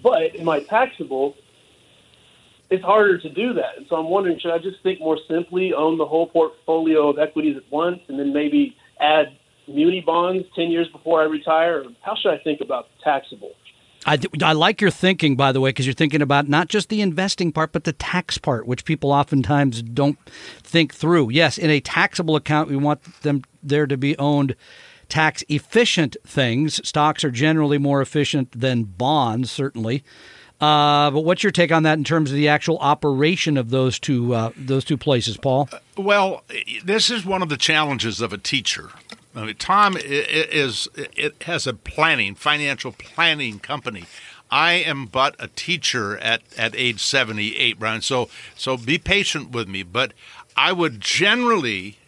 But 0.02 0.35
in 0.35 0.47
my 0.47 0.61
taxable, 0.61 1.37
it's 2.71 2.83
harder 2.83 3.19
to 3.19 3.28
do 3.28 3.52
that. 3.55 3.76
And 3.76 3.87
so 3.87 3.97
I'm 3.97 4.09
wondering, 4.09 4.38
should 4.38 4.52
I 4.52 4.59
just 4.59 4.83
think 4.83 5.00
more 5.00 5.19
simply, 5.28 5.75
own 5.75 5.99
the 5.99 6.07
whole 6.07 6.26
portfolio 6.26 7.09
of 7.09 7.19
equities 7.19 7.57
at 7.57 7.71
once, 7.71 8.00
and 8.09 8.19
then 8.19 8.33
maybe 8.33 8.76
add 8.99 9.37
muni 9.67 10.00
bonds 10.00 10.47
10 10.55 10.71
years 10.71 10.88
before 10.88 11.21
I 11.21 11.25
retire? 11.25 11.85
How 12.00 12.14
should 12.14 12.33
I 12.33 12.38
think 12.38 12.62
about 12.62 12.88
taxable? 13.05 13.52
I, 14.07 14.19
I 14.43 14.52
like 14.52 14.81
your 14.81 14.90
thinking, 14.90 15.37
by 15.37 15.52
the 15.52 15.61
way, 15.61 15.71
because 15.71 15.87
you're 15.87 15.95
thinking 15.95 16.23
about 16.23 16.49
not 16.49 16.69
just 16.69 16.88
the 16.88 17.00
investing 17.00 17.52
part, 17.52 17.73
but 17.73 17.85
the 17.85 17.93
tax 17.93 18.38
part, 18.38 18.67
which 18.67 18.85
people 18.85 19.12
oftentimes 19.12 19.83
don't 19.83 20.19
think 20.62 20.95
through. 20.95 21.31
Yes, 21.31 21.59
in 21.59 21.71
a 21.71 21.81
taxable 21.81 22.37
account, 22.37 22.71
we 22.71 22.76
want 22.76 23.02
them 23.23 23.43
there 23.62 23.87
to 23.87 23.97
be 23.97 24.17
owned 24.19 24.55
tax 25.09 25.43
efficient 25.49 26.17
things. 26.26 26.87
Stocks 26.87 27.25
are 27.25 27.31
generally 27.31 27.78
more 27.78 28.00
efficient 28.00 28.52
than 28.59 28.85
bonds, 28.85 29.50
certainly. 29.50 30.05
Uh, 30.61 31.11
but 31.12 31.21
what's 31.21 31.43
your 31.43 31.52
take 31.52 31.71
on 31.71 31.85
that 31.85 31.99
in 31.99 32.05
terms 32.05 32.31
of 32.31 32.37
the 32.37 32.49
actual 32.49 32.78
operation 32.78 33.57
of 33.57 33.71
those 33.71 33.99
two 33.99 34.35
uh, 34.35 34.50
those 34.57 34.85
two 34.85 34.97
places, 34.97 35.37
Paul? 35.37 35.69
Well, 35.97 36.43
this 36.85 37.11
is 37.11 37.25
one 37.25 37.43
of 37.43 37.49
the 37.49 37.57
challenges 37.57 38.21
of 38.21 38.33
a 38.33 38.38
teacher. 38.38 38.90
I 39.38 39.45
mean, 39.45 39.54
Tom 39.57 39.97
is 39.97 40.88
it 40.97 41.42
has 41.45 41.66
a 41.66 41.75
planning, 41.75 42.35
financial 42.35 42.90
planning 42.92 43.61
company. 43.61 44.04
I 44.50 44.73
am 44.73 45.07
but 45.07 45.37
a 45.38 45.47
teacher 45.47 46.18
at, 46.18 46.42
at 46.57 46.75
age 46.75 47.00
78, 47.00 47.78
Brian. 47.78 48.00
So 48.00 48.28
so 48.57 48.76
be 48.76 48.99
patient 48.99 49.50
with 49.52 49.68
me. 49.68 49.85
But 49.85 50.12
I 50.57 50.73
would 50.73 51.00
generally, 51.00 51.99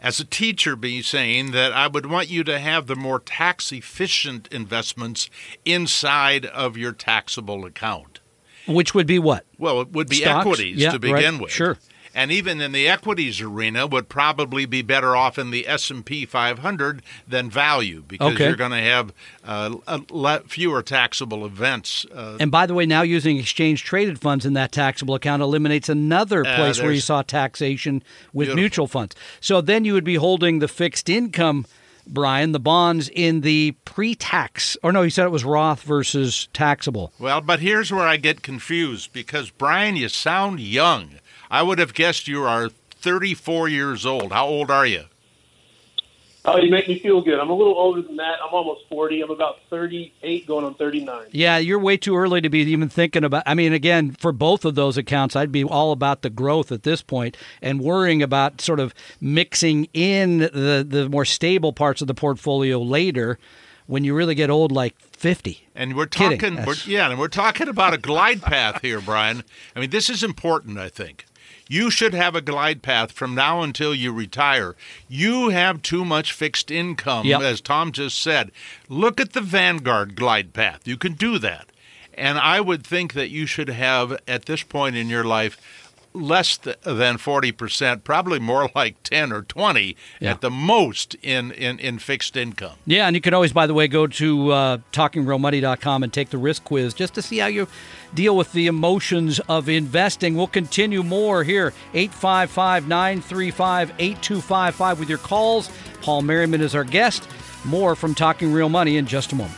as 0.00 0.18
a 0.18 0.24
teacher, 0.24 0.74
be 0.74 1.00
saying 1.00 1.52
that 1.52 1.72
I 1.72 1.86
would 1.86 2.06
want 2.06 2.28
you 2.28 2.42
to 2.42 2.58
have 2.58 2.88
the 2.88 2.96
more 2.96 3.20
tax 3.20 3.70
efficient 3.70 4.48
investments 4.50 5.30
inside 5.64 6.44
of 6.46 6.76
your 6.76 6.92
taxable 6.92 7.64
account. 7.64 8.18
Which 8.66 8.94
would 8.94 9.06
be 9.06 9.20
what? 9.20 9.44
Well, 9.58 9.80
it 9.82 9.92
would 9.92 10.08
be 10.08 10.16
Stocks? 10.16 10.40
equities 10.40 10.78
Yeah, 10.78 10.90
to 10.90 10.98
begin 10.98 11.34
right. 11.34 11.42
with. 11.42 11.52
Sure. 11.52 11.78
And 12.14 12.30
even 12.30 12.60
in 12.60 12.70
the 12.72 12.86
equities 12.86 13.40
arena, 13.40 13.86
would 13.88 14.08
probably 14.08 14.66
be 14.66 14.82
better 14.82 15.16
off 15.16 15.36
in 15.38 15.50
the 15.50 15.66
S 15.66 15.90
and 15.90 16.06
P 16.06 16.24
500 16.24 17.02
than 17.26 17.50
value 17.50 18.04
because 18.06 18.34
Okay. 18.34 18.46
you're 18.46 18.54
going 18.56 18.70
to 18.70 18.76
have 18.78 19.12
uh, 19.44 20.38
fewer 20.46 20.82
taxable 20.82 21.44
events. 21.44 22.06
Uh, 22.14 22.36
And 22.38 22.50
by 22.50 22.66
the 22.66 22.74
way, 22.74 22.86
now 22.86 23.02
using 23.02 23.38
exchange 23.38 23.82
traded 23.84 24.20
funds 24.20 24.46
in 24.46 24.52
that 24.54 24.70
taxable 24.72 25.14
account 25.14 25.42
eliminates 25.42 25.88
another 25.88 26.46
Uh, 26.46 26.54
place 26.54 26.80
where 26.80 26.92
you 26.92 27.00
saw 27.00 27.22
taxation 27.22 28.02
with 28.32 28.46
Beautiful. 28.46 28.56
mutual 28.60 28.86
funds. 28.86 29.16
So 29.40 29.60
then 29.60 29.84
you 29.84 29.92
would 29.94 30.04
be 30.04 30.14
holding 30.16 30.60
the 30.60 30.68
fixed 30.68 31.08
income, 31.08 31.66
Brian, 32.06 32.52
the 32.52 32.60
bonds 32.60 33.08
in 33.08 33.40
the 33.40 33.72
pre 33.84 34.14
tax. 34.14 34.76
Or 34.82 34.92
no, 34.92 35.02
you 35.02 35.10
said 35.10 35.24
it 35.24 35.30
was 35.30 35.44
Roth 35.44 35.82
versus 35.82 36.48
taxable. 36.52 37.12
well, 37.18 37.40
but 37.40 37.60
here's 37.60 37.90
where 37.90 38.06
I 38.06 38.18
get 38.18 38.42
confused 38.42 39.12
because 39.12 39.50
Brian, 39.50 39.96
you 39.96 40.08
sound 40.08 40.60
young. 40.60 41.18
I 41.54 41.62
would 41.62 41.78
have 41.78 41.94
guessed 41.94 42.26
you 42.26 42.42
are 42.42 42.68
34 42.68 43.68
years 43.68 44.04
old. 44.04 44.32
How 44.32 44.44
old 44.44 44.72
are 44.72 44.84
you? 44.84 45.04
Oh, 46.44 46.56
you 46.56 46.68
make 46.68 46.88
me 46.88 46.98
feel 46.98 47.22
good. 47.22 47.38
I'm 47.38 47.48
a 47.48 47.54
little 47.54 47.76
older 47.76 48.02
than 48.02 48.16
that. 48.16 48.38
I'm 48.44 48.52
almost 48.52 48.88
40. 48.88 49.22
I'm 49.22 49.30
about 49.30 49.60
38 49.70 50.48
going 50.48 50.64
on 50.64 50.74
39. 50.74 51.26
Yeah, 51.30 51.58
you're 51.58 51.78
way 51.78 51.96
too 51.96 52.16
early 52.16 52.40
to 52.40 52.48
be 52.48 52.58
even 52.58 52.88
thinking 52.88 53.22
about. 53.22 53.44
I 53.46 53.54
mean, 53.54 53.72
again, 53.72 54.10
for 54.10 54.32
both 54.32 54.64
of 54.64 54.74
those 54.74 54.98
accounts, 54.98 55.36
I'd 55.36 55.52
be 55.52 55.62
all 55.62 55.92
about 55.92 56.22
the 56.22 56.28
growth 56.28 56.72
at 56.72 56.82
this 56.82 57.02
point 57.02 57.36
and 57.62 57.80
worrying 57.80 58.20
about 58.20 58.60
sort 58.60 58.80
of 58.80 58.92
mixing 59.20 59.86
in 59.94 60.38
the 60.38 60.84
the 60.86 61.08
more 61.08 61.24
stable 61.24 61.72
parts 61.72 62.00
of 62.00 62.08
the 62.08 62.14
portfolio 62.14 62.82
later 62.82 63.38
when 63.86 64.02
you 64.02 64.12
really 64.12 64.34
get 64.34 64.50
old, 64.50 64.72
like 64.72 64.98
fifty. 64.98 65.68
And 65.76 65.94
we're 65.94 66.06
talking, 66.06 66.64
we're, 66.66 66.74
yeah, 66.84 67.10
and 67.10 67.18
we're 67.18 67.28
talking 67.28 67.68
about 67.68 67.94
a 67.94 67.98
glide 67.98 68.42
path 68.42 68.82
here, 68.82 69.00
Brian. 69.00 69.44
I 69.76 69.80
mean, 69.80 69.90
this 69.90 70.10
is 70.10 70.24
important. 70.24 70.78
I 70.78 70.88
think 70.88 71.26
you 71.68 71.90
should 71.90 72.14
have 72.14 72.34
a 72.34 72.40
glide 72.40 72.82
path 72.82 73.12
from 73.12 73.34
now 73.34 73.62
until 73.62 73.94
you 73.94 74.12
retire. 74.12 74.74
You 75.08 75.48
have 75.50 75.82
too 75.82 76.04
much 76.04 76.32
fixed 76.32 76.70
income, 76.70 77.26
Yep. 77.26 77.40
as 77.40 77.60
Tom 77.60 77.92
just 77.92 78.18
said. 78.20 78.50
Look 78.88 79.20
at 79.20 79.32
the 79.32 79.40
Vanguard 79.40 80.14
glide 80.14 80.52
path. 80.52 80.86
You 80.86 80.96
can 80.96 81.14
do 81.14 81.38
that, 81.38 81.66
and 82.12 82.38
I 82.38 82.60
would 82.60 82.86
think 82.86 83.14
that 83.14 83.30
you 83.30 83.46
should 83.46 83.68
have 83.70 84.18
at 84.28 84.46
this 84.46 84.62
point 84.62 84.96
in 84.96 85.08
your 85.08 85.24
life 85.24 85.58
less 86.14 86.56
th- 86.58 86.76
than 86.82 87.16
40%, 87.18 88.04
probably 88.04 88.38
more 88.38 88.70
like 88.74 89.02
10 89.02 89.32
or 89.32 89.42
20 89.42 89.96
Yeah. 90.20 90.30
at 90.30 90.40
the 90.40 90.50
most 90.50 91.14
in, 91.22 91.50
in, 91.52 91.78
in 91.80 91.98
fixed 91.98 92.36
income. 92.36 92.76
Yeah, 92.86 93.06
and 93.06 93.16
you 93.16 93.20
can 93.20 93.34
always, 93.34 93.52
by 93.52 93.66
the 93.66 93.74
way, 93.74 93.88
go 93.88 94.06
to 94.06 94.50
uh, 94.52 94.78
talkingrealmoney.com 94.92 96.02
and 96.04 96.12
take 96.12 96.30
the 96.30 96.38
risk 96.38 96.64
quiz 96.64 96.94
just 96.94 97.14
to 97.14 97.22
see 97.22 97.38
how 97.38 97.48
you 97.48 97.66
deal 98.14 98.36
with 98.36 98.52
the 98.52 98.66
emotions 98.68 99.40
of 99.48 99.68
investing. 99.68 100.36
We'll 100.36 100.46
continue 100.46 101.02
more 101.02 101.42
here. 101.42 101.72
855 101.94 102.86
935 102.86 103.92
8255 103.98 104.98
with 105.00 105.08
your 105.08 105.18
calls. 105.18 105.68
Paul 106.00 106.22
Merriman 106.22 106.60
is 106.60 106.74
our 106.74 106.84
guest. 106.84 107.26
More 107.64 107.96
from 107.96 108.14
Talking 108.14 108.52
Real 108.52 108.68
Money 108.68 108.98
in 108.98 109.06
just 109.06 109.32
a 109.32 109.34
moment. 109.34 109.56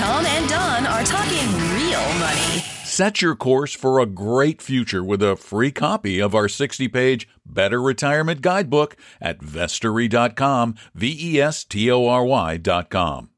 Tom 0.00 0.24
and 0.24 0.48
Don 0.48 0.86
are 0.86 1.04
talking 1.04 1.46
real 1.74 2.00
money. 2.18 2.60
Set 2.84 3.20
your 3.20 3.36
course 3.36 3.74
for 3.74 4.00
a 4.00 4.06
great 4.06 4.62
future 4.62 5.04
with 5.04 5.22
a 5.22 5.36
free 5.36 5.70
copy 5.70 6.20
of 6.20 6.34
our 6.34 6.48
60 6.48 6.88
page 6.88 7.28
Better 7.44 7.82
Retirement 7.82 8.40
Guidebook 8.40 8.96
at 9.20 9.40
vestory.com, 9.40 10.74
V 10.94 11.34
E 11.34 11.38
S 11.38 11.64
T 11.64 11.90
O 11.90 12.06
R 12.06 12.24
Y.com. 12.24 13.28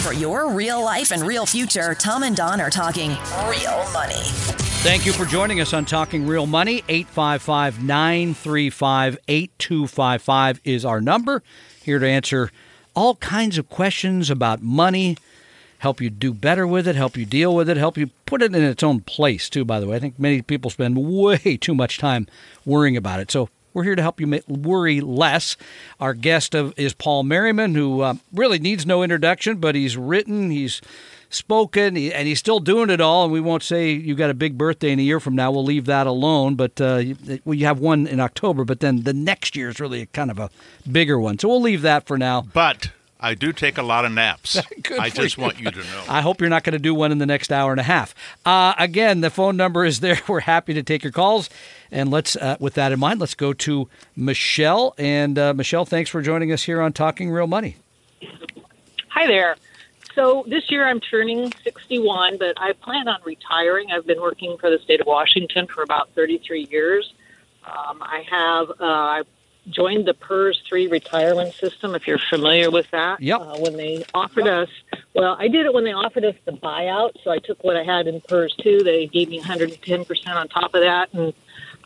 For 0.00 0.12
your 0.12 0.50
real 0.50 0.82
life 0.84 1.12
and 1.12 1.22
real 1.22 1.46
future, 1.46 1.94
Tom 1.94 2.24
and 2.24 2.34
Don 2.34 2.60
are 2.60 2.70
talking 2.70 3.10
real 3.48 3.88
money. 3.92 4.24
Thank 4.82 5.06
you 5.06 5.12
for 5.12 5.24
joining 5.24 5.60
us 5.60 5.72
on 5.72 5.84
Talking 5.84 6.26
Real 6.26 6.46
Money. 6.46 6.82
855 6.88 7.84
935 7.84 9.18
8255 9.28 10.60
is 10.64 10.84
our 10.84 11.00
number. 11.00 11.44
Here 11.84 12.00
to 12.00 12.08
answer 12.08 12.50
all 12.96 13.14
kinds 13.14 13.58
of 13.58 13.68
questions 13.68 14.28
about 14.28 14.60
money, 14.60 15.16
help 15.84 16.00
you 16.00 16.08
do 16.08 16.32
better 16.32 16.66
with 16.66 16.88
it, 16.88 16.96
help 16.96 17.14
you 17.14 17.26
deal 17.26 17.54
with 17.54 17.68
it, 17.68 17.76
help 17.76 17.98
you 17.98 18.06
put 18.24 18.40
it 18.40 18.56
in 18.56 18.64
its 18.64 18.82
own 18.82 19.00
place, 19.00 19.50
too, 19.50 19.66
by 19.66 19.78
the 19.78 19.86
way. 19.86 19.96
I 19.96 19.98
think 19.98 20.18
many 20.18 20.40
people 20.40 20.70
spend 20.70 20.96
way 20.96 21.36
too 21.60 21.74
much 21.74 21.98
time 21.98 22.26
worrying 22.64 22.96
about 22.96 23.20
it. 23.20 23.30
So 23.30 23.50
we're 23.74 23.84
here 23.84 23.94
to 23.94 24.00
help 24.00 24.18
you 24.18 24.40
worry 24.48 25.02
less. 25.02 25.58
Our 26.00 26.14
guest 26.14 26.54
of, 26.54 26.72
is 26.78 26.94
Paul 26.94 27.22
Merriman, 27.24 27.74
who 27.74 28.00
uh, 28.00 28.14
really 28.32 28.58
needs 28.58 28.86
no 28.86 29.02
introduction, 29.02 29.58
but 29.58 29.74
he's 29.74 29.94
written, 29.94 30.50
he's 30.50 30.80
spoken, 31.28 31.98
and 31.98 32.26
he's 32.26 32.38
still 32.38 32.60
doing 32.60 32.88
it 32.88 33.02
all. 33.02 33.24
And 33.24 33.32
we 33.34 33.42
won't 33.42 33.62
say 33.62 33.90
you 33.90 34.14
got 34.14 34.30
a 34.30 34.34
big 34.34 34.56
birthday 34.56 34.90
in 34.90 34.98
a 34.98 35.02
year 35.02 35.20
from 35.20 35.34
now. 35.34 35.52
We'll 35.52 35.64
leave 35.64 35.84
that 35.84 36.06
alone. 36.06 36.54
But 36.54 36.80
uh, 36.80 37.02
well, 37.44 37.54
you 37.54 37.66
have 37.66 37.78
one 37.78 38.06
in 38.06 38.20
October, 38.20 38.64
but 38.64 38.80
then 38.80 39.02
the 39.02 39.12
next 39.12 39.54
year 39.54 39.68
is 39.68 39.80
really 39.80 40.06
kind 40.06 40.30
of 40.30 40.38
a 40.38 40.48
bigger 40.90 41.20
one. 41.20 41.38
So 41.38 41.48
we'll 41.48 41.60
leave 41.60 41.82
that 41.82 42.06
for 42.06 42.16
now. 42.16 42.40
But 42.40 42.88
I 43.24 43.32
do 43.32 43.54
take 43.54 43.78
a 43.78 43.82
lot 43.82 44.04
of 44.04 44.12
naps. 44.12 44.60
Good 44.82 44.98
I 44.98 45.08
just 45.08 45.38
you. 45.38 45.42
want 45.42 45.58
you 45.58 45.70
to 45.70 45.78
know. 45.78 46.04
I 46.10 46.20
hope 46.20 46.42
you're 46.42 46.50
not 46.50 46.62
going 46.62 46.74
to 46.74 46.78
do 46.78 46.94
one 46.94 47.10
in 47.10 47.16
the 47.16 47.24
next 47.24 47.50
hour 47.50 47.70
and 47.70 47.80
a 47.80 47.84
half. 47.84 48.14
Uh, 48.44 48.74
again, 48.78 49.22
the 49.22 49.30
phone 49.30 49.56
number 49.56 49.86
is 49.86 50.00
there. 50.00 50.20
We're 50.28 50.40
happy 50.40 50.74
to 50.74 50.82
take 50.82 51.02
your 51.02 51.12
calls. 51.12 51.48
And 51.90 52.10
let's, 52.10 52.36
uh, 52.36 52.58
with 52.60 52.74
that 52.74 52.92
in 52.92 53.00
mind, 53.00 53.20
let's 53.20 53.34
go 53.34 53.54
to 53.54 53.88
Michelle. 54.14 54.94
And 54.98 55.38
uh, 55.38 55.54
Michelle, 55.54 55.86
thanks 55.86 56.10
for 56.10 56.20
joining 56.20 56.52
us 56.52 56.64
here 56.64 56.82
on 56.82 56.92
Talking 56.92 57.30
Real 57.30 57.46
Money. 57.46 57.76
Hi 59.08 59.26
there. 59.26 59.56
So 60.14 60.44
this 60.46 60.70
year 60.70 60.86
I'm 60.86 61.00
turning 61.00 61.50
61, 61.62 62.36
but 62.36 62.60
I 62.60 62.74
plan 62.74 63.08
on 63.08 63.20
retiring. 63.24 63.90
I've 63.90 64.06
been 64.06 64.20
working 64.20 64.58
for 64.58 64.68
the 64.68 64.78
state 64.80 65.00
of 65.00 65.06
Washington 65.06 65.66
for 65.66 65.82
about 65.82 66.10
33 66.10 66.68
years. 66.70 67.14
Um, 67.64 68.02
I 68.02 68.22
have 68.30 68.70
uh, 68.70 68.74
I 68.84 69.22
joined 69.68 70.06
the 70.06 70.14
PERS 70.14 70.62
3 70.68 70.88
retirement 70.88 71.54
system, 71.54 71.94
if 71.94 72.06
you're 72.06 72.18
familiar 72.18 72.70
with 72.70 72.90
that. 72.90 73.20
Yep. 73.20 73.40
Uh, 73.40 73.56
when 73.58 73.76
they 73.76 74.04
offered 74.14 74.46
us, 74.46 74.68
well, 75.14 75.36
I 75.38 75.48
did 75.48 75.66
it 75.66 75.74
when 75.74 75.84
they 75.84 75.92
offered 75.92 76.24
us 76.24 76.34
the 76.44 76.52
buyout. 76.52 77.12
So 77.22 77.30
I 77.30 77.38
took 77.38 77.62
what 77.64 77.76
I 77.76 77.84
had 77.84 78.06
in 78.06 78.20
PERS 78.20 78.54
2. 78.62 78.82
They 78.82 79.06
gave 79.06 79.28
me 79.28 79.40
110% 79.40 80.36
on 80.36 80.48
top 80.48 80.74
of 80.74 80.82
that. 80.82 81.12
And 81.12 81.32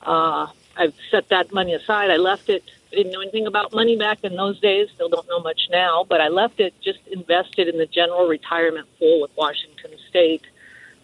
uh, 0.02 0.46
I've 0.76 0.94
set 1.10 1.28
that 1.28 1.52
money 1.52 1.74
aside. 1.74 2.10
I 2.10 2.16
left 2.16 2.48
it. 2.48 2.64
I 2.92 2.96
didn't 2.96 3.12
know 3.12 3.20
anything 3.20 3.46
about 3.46 3.72
money 3.72 3.96
back 3.96 4.24
in 4.24 4.34
those 4.34 4.58
days. 4.60 4.88
Still 4.94 5.08
don't 5.08 5.28
know 5.28 5.40
much 5.40 5.68
now. 5.70 6.04
But 6.08 6.20
I 6.20 6.28
left 6.28 6.60
it 6.60 6.74
just 6.80 7.00
invested 7.08 7.68
in 7.68 7.78
the 7.78 7.86
general 7.86 8.26
retirement 8.26 8.88
pool 8.98 9.20
with 9.20 9.30
Washington 9.36 9.92
State. 10.08 10.42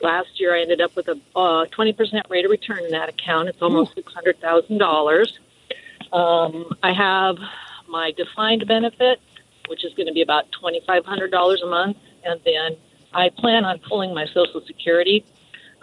Last 0.01 0.41
year, 0.41 0.57
I 0.57 0.63
ended 0.63 0.81
up 0.81 0.97
with 0.97 1.09
a 1.09 1.19
uh, 1.37 1.67
20% 1.67 2.31
rate 2.31 2.45
of 2.45 2.51
return 2.51 2.85
in 2.85 2.91
that 2.91 3.09
account. 3.09 3.49
It's 3.49 3.63
almost 3.63 3.95
$600,000. 3.97 5.39
Um, 6.15 6.67
I 6.83 6.93
have 6.93 7.37
my 7.89 8.13
defined 8.13 8.67
benefit, 8.69 9.21
which 9.69 9.85
is 9.85 9.93
going 9.95 10.07
to 10.07 10.13
be 10.13 10.23
about 10.23 10.45
$2,500 10.63 11.63
a 11.63 11.67
month. 11.67 11.97
And 12.25 12.41
then 12.45 12.77
I 13.13 13.31
plan 13.31 13.65
on 13.65 13.81
pulling 13.81 14.15
my 14.15 14.27
Social 14.27 14.63
Security. 14.65 15.25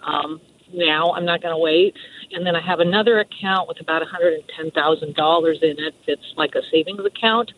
Um, 0.04 0.40
now 0.74 1.12
I'm 1.12 1.26
not 1.26 1.42
going 1.42 1.54
to 1.54 1.58
wait. 1.58 1.98
And 2.32 2.46
then 2.46 2.56
I 2.56 2.62
have 2.62 2.80
another 2.80 3.20
account 3.20 3.68
with 3.68 3.82
about 3.82 4.02
$110,000 4.02 5.64
in 5.64 5.80
it. 5.80 5.96
It's 6.08 6.34
like 6.38 6.56
a 6.56 6.62
savings 6.72 7.06
account. 7.06 7.52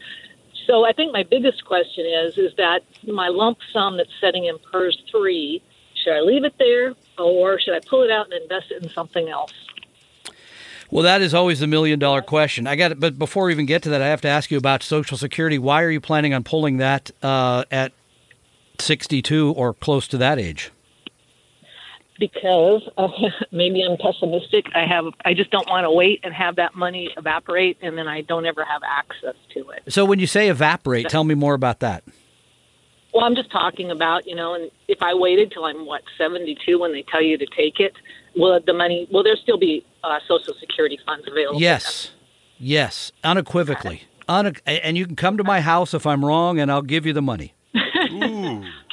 So 0.66 0.84
I 0.84 0.94
think 0.94 1.14
my 1.14 1.24
biggest 1.24 1.66
question 1.66 2.06
is 2.06 2.38
is 2.38 2.56
that 2.58 2.84
my 3.06 3.28
lump 3.28 3.60
sum 3.72 3.98
that's 3.98 4.10
setting 4.20 4.46
in 4.46 4.58
PERS 4.72 4.98
3, 5.12 5.62
should 5.94 6.14
I 6.14 6.22
leave 6.22 6.44
it 6.44 6.56
there 6.58 6.96
or 7.20 7.60
should 7.60 7.76
I 7.76 7.82
pull 7.82 8.02
it 8.02 8.10
out 8.10 8.32
and 8.32 8.42
invest 8.42 8.72
it 8.72 8.82
in 8.82 8.90
something 8.90 9.30
else? 9.30 9.54
Well, 10.94 11.02
that 11.02 11.24
is 11.24 11.34
always 11.34 11.60
the 11.60 11.66
million 11.66 11.98
dollar 11.98 12.22
question. 12.22 12.68
I 12.68 12.76
got 12.76 12.92
it, 12.92 13.00
but 13.00 13.18
before 13.18 13.46
we 13.46 13.52
even 13.52 13.66
get 13.66 13.82
to 13.82 13.90
that, 13.90 14.04
I 14.04 14.10
have 14.10 14.22
to 14.22 14.28
ask 14.28 14.52
you 14.52 14.60
about 14.60 14.84
Social 14.84 15.18
Security. 15.18 15.58
Why 15.58 15.82
are 15.82 15.90
you 15.90 16.00
planning 16.00 16.36
on 16.36 16.44
pulling 16.44 16.78
that 16.78 17.10
uh, 17.24 17.64
at 17.72 17.94
62 18.78 19.54
or 19.54 19.74
close 19.74 20.08
to 20.10 20.20
that 20.20 20.38
age? 20.38 20.70
because 22.20 22.88
uh, 22.96 23.08
maybe 23.52 23.82
I'm 23.82 23.98
pessimistic. 23.98 24.68
I 24.76 24.86
have 24.86 25.06
I 25.26 25.34
just 25.34 25.50
don't 25.50 25.68
want 25.68 25.86
to 25.86 25.92
wait 25.92 26.20
and 26.24 26.32
have 26.32 26.58
that 26.58 26.76
money 26.76 27.10
evaporate 27.18 27.80
and 27.82 27.98
then 27.98 28.08
I 28.08 28.22
don't 28.22 28.46
ever 28.46 28.64
have 28.64 28.84
access 28.88 29.34
to 29.56 29.72
it. 29.72 29.92
So 29.92 30.06
when 30.06 30.20
you 30.20 30.28
say 30.28 30.48
evaporate, 30.48 31.10
tell 31.10 31.24
me 31.24 31.34
more 31.34 31.56
about 31.56 31.80
that. 31.80 32.04
Well, 33.16 33.26
I'm 33.26 33.36
just 33.36 33.52
talking 33.52 33.90
about, 33.90 34.28
you 34.28 34.36
know, 34.36 34.54
and 34.54 34.70
if 34.88 35.02
I 35.02 35.16
waited 35.16 35.52
till 35.52 35.66
I'm 35.66 35.88
what 35.88 36.04
72 36.20 36.80
when 36.80 36.94
they 36.94 37.04
tell 37.12 37.22
you 37.22 37.36
to 37.40 37.48
take 37.58 37.80
it, 37.80 37.94
will 38.36 38.60
the 38.64 38.74
money 38.74 39.08
will 39.12 39.24
there 39.24 39.36
still 39.36 39.58
be 39.58 39.84
uh, 40.04 40.20
social 40.28 40.54
security 40.60 41.00
funds 41.06 41.26
available? 41.28 41.60
Yes. 41.62 42.12
Yes, 42.60 43.12
unequivocally. 43.24 44.04
Une- 44.30 44.56
and 44.66 44.98
you 44.98 45.06
can 45.06 45.16
come 45.16 45.38
to 45.38 45.44
my 45.44 45.60
house 45.62 45.94
if 45.94 46.06
I'm 46.08 46.24
wrong 46.24 46.60
and 46.60 46.72
I'll 46.72 46.82
give 46.82 47.06
you 47.06 47.14
the 47.14 47.22
money. 47.22 47.54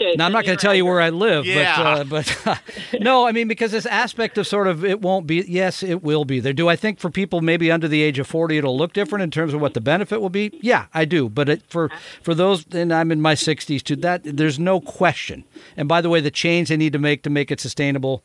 Okay. 0.02 0.14
Now 0.16 0.24
I'm 0.24 0.32
not 0.32 0.46
going 0.46 0.56
to 0.56 0.62
tell 0.62 0.74
you 0.74 0.86
where 0.86 1.00
I 1.00 1.10
live, 1.10 1.44
Yeah. 1.44 2.04
but 2.04 2.46
uh, 2.46 2.54
but 2.54 2.60
no, 3.00 3.26
I 3.26 3.32
mean 3.32 3.48
because 3.48 3.70
this 3.70 3.84
aspect 3.84 4.38
of 4.38 4.46
sort 4.46 4.66
of 4.66 4.82
it 4.84 5.02
won't 5.02 5.26
be. 5.26 5.44
Yes, 5.46 5.82
it 5.82 6.02
will 6.02 6.24
be 6.24 6.40
there. 6.40 6.54
Do 6.54 6.68
I 6.68 6.76
think 6.76 6.98
for 6.98 7.10
people 7.10 7.42
maybe 7.42 7.70
under 7.70 7.86
the 7.86 8.00
age 8.02 8.18
of 8.18 8.26
40 8.26 8.56
it'll 8.56 8.76
look 8.78 8.94
different 8.94 9.22
in 9.22 9.30
terms 9.30 9.52
of 9.52 9.60
what 9.60 9.74
the 9.74 9.80
benefit 9.80 10.22
will 10.22 10.30
be? 10.30 10.58
Yeah, 10.62 10.86
I 10.94 11.04
do. 11.04 11.28
But 11.28 11.50
it, 11.50 11.62
for 11.68 11.90
for 12.22 12.34
those, 12.34 12.64
and 12.72 12.94
I'm 12.94 13.12
in 13.12 13.20
my 13.20 13.34
60s 13.34 13.82
too. 13.82 13.96
That 13.96 14.22
there's 14.24 14.58
no 14.58 14.80
question. 14.80 15.44
And 15.76 15.86
by 15.86 16.00
the 16.00 16.08
way, 16.08 16.20
the 16.22 16.30
change 16.30 16.70
they 16.70 16.78
need 16.78 16.94
to 16.94 16.98
make 16.98 17.22
to 17.24 17.30
make 17.30 17.50
it 17.50 17.60
sustainable. 17.60 18.22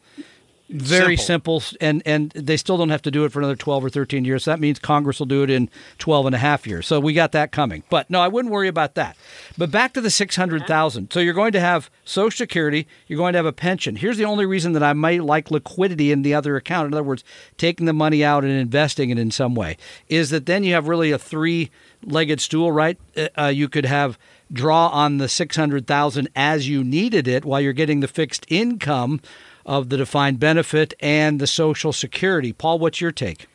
Very 0.69 1.15
simple. 1.15 1.61
and 1.79 2.01
and 2.05 2.31
they 2.31 2.57
still 2.57 2.77
don't 2.77 2.89
have 2.89 3.03
to 3.03 3.11
do 3.11 3.23
it 3.23 3.31
for 3.31 3.39
another 3.39 3.55
12 3.55 3.85
or 3.85 3.89
13 3.89 4.25
years. 4.25 4.45
So 4.45 4.51
that 4.51 4.59
means 4.59 4.79
Congress 4.79 5.19
will 5.19 5.27
do 5.27 5.43
it 5.43 5.49
in 5.49 5.69
12 5.99 6.25
and 6.25 6.35
a 6.35 6.39
half 6.39 6.65
years. 6.65 6.87
So 6.87 6.99
we 6.99 7.13
got 7.13 7.33
that 7.33 7.51
coming. 7.51 7.83
But 7.89 8.09
no, 8.09 8.19
I 8.19 8.27
wouldn't 8.27 8.51
worry 8.51 8.67
about 8.67 8.95
that. 8.95 9.15
But 9.57 9.69
back 9.69 9.93
to 9.93 10.01
the 10.01 10.09
600,000. 10.09 11.11
So 11.11 11.19
you're 11.19 11.33
going 11.33 11.51
to 11.51 11.59
have 11.59 11.91
Social 12.03 12.35
Security, 12.35 12.87
you're 13.07 13.17
going 13.17 13.33
to 13.33 13.37
have 13.37 13.45
a 13.45 13.53
pension. 13.53 13.95
Here's 13.95 14.17
the 14.17 14.25
only 14.25 14.45
reason 14.45 14.73
that 14.73 14.83
I 14.83 14.93
might 14.93 15.23
like 15.23 15.51
liquidity 15.51 16.11
in 16.11 16.23
the 16.23 16.33
other 16.33 16.55
account. 16.55 16.87
In 16.87 16.93
other 16.93 17.03
words, 17.03 17.23
taking 17.57 17.85
the 17.85 17.93
money 17.93 18.23
out 18.23 18.43
and 18.43 18.53
investing 18.53 19.11
it 19.11 19.19
in 19.19 19.29
some 19.29 19.53
way 19.53 19.77
is 20.07 20.31
that 20.31 20.47
then 20.47 20.63
you 20.63 20.73
have 20.73 20.87
really 20.87 21.11
a 21.11 21.19
three-legged 21.19 22.41
stool, 22.41 22.71
right? 22.71 22.97
Uh, 23.15 23.27
uh, 23.37 23.45
you 23.47 23.69
could 23.69 23.85
have 23.85 24.17
draw 24.51 24.87
on 24.87 25.17
the 25.17 25.29
600,000 25.29 26.27
as 26.35 26.67
you 26.67 26.83
needed 26.83 27.27
it 27.27 27.45
while 27.45 27.61
you're 27.61 27.73
getting 27.73 27.99
the 27.99 28.07
fixed 28.07 28.45
income 28.49 29.19
of 29.65 29.89
the 29.89 29.97
defined 29.97 30.39
benefit 30.39 30.93
and 30.99 31.39
the 31.39 31.47
social 31.47 31.91
security. 31.91 32.53
Paul, 32.53 32.79
what's 32.79 33.01
your 33.01 33.11
take? 33.11 33.47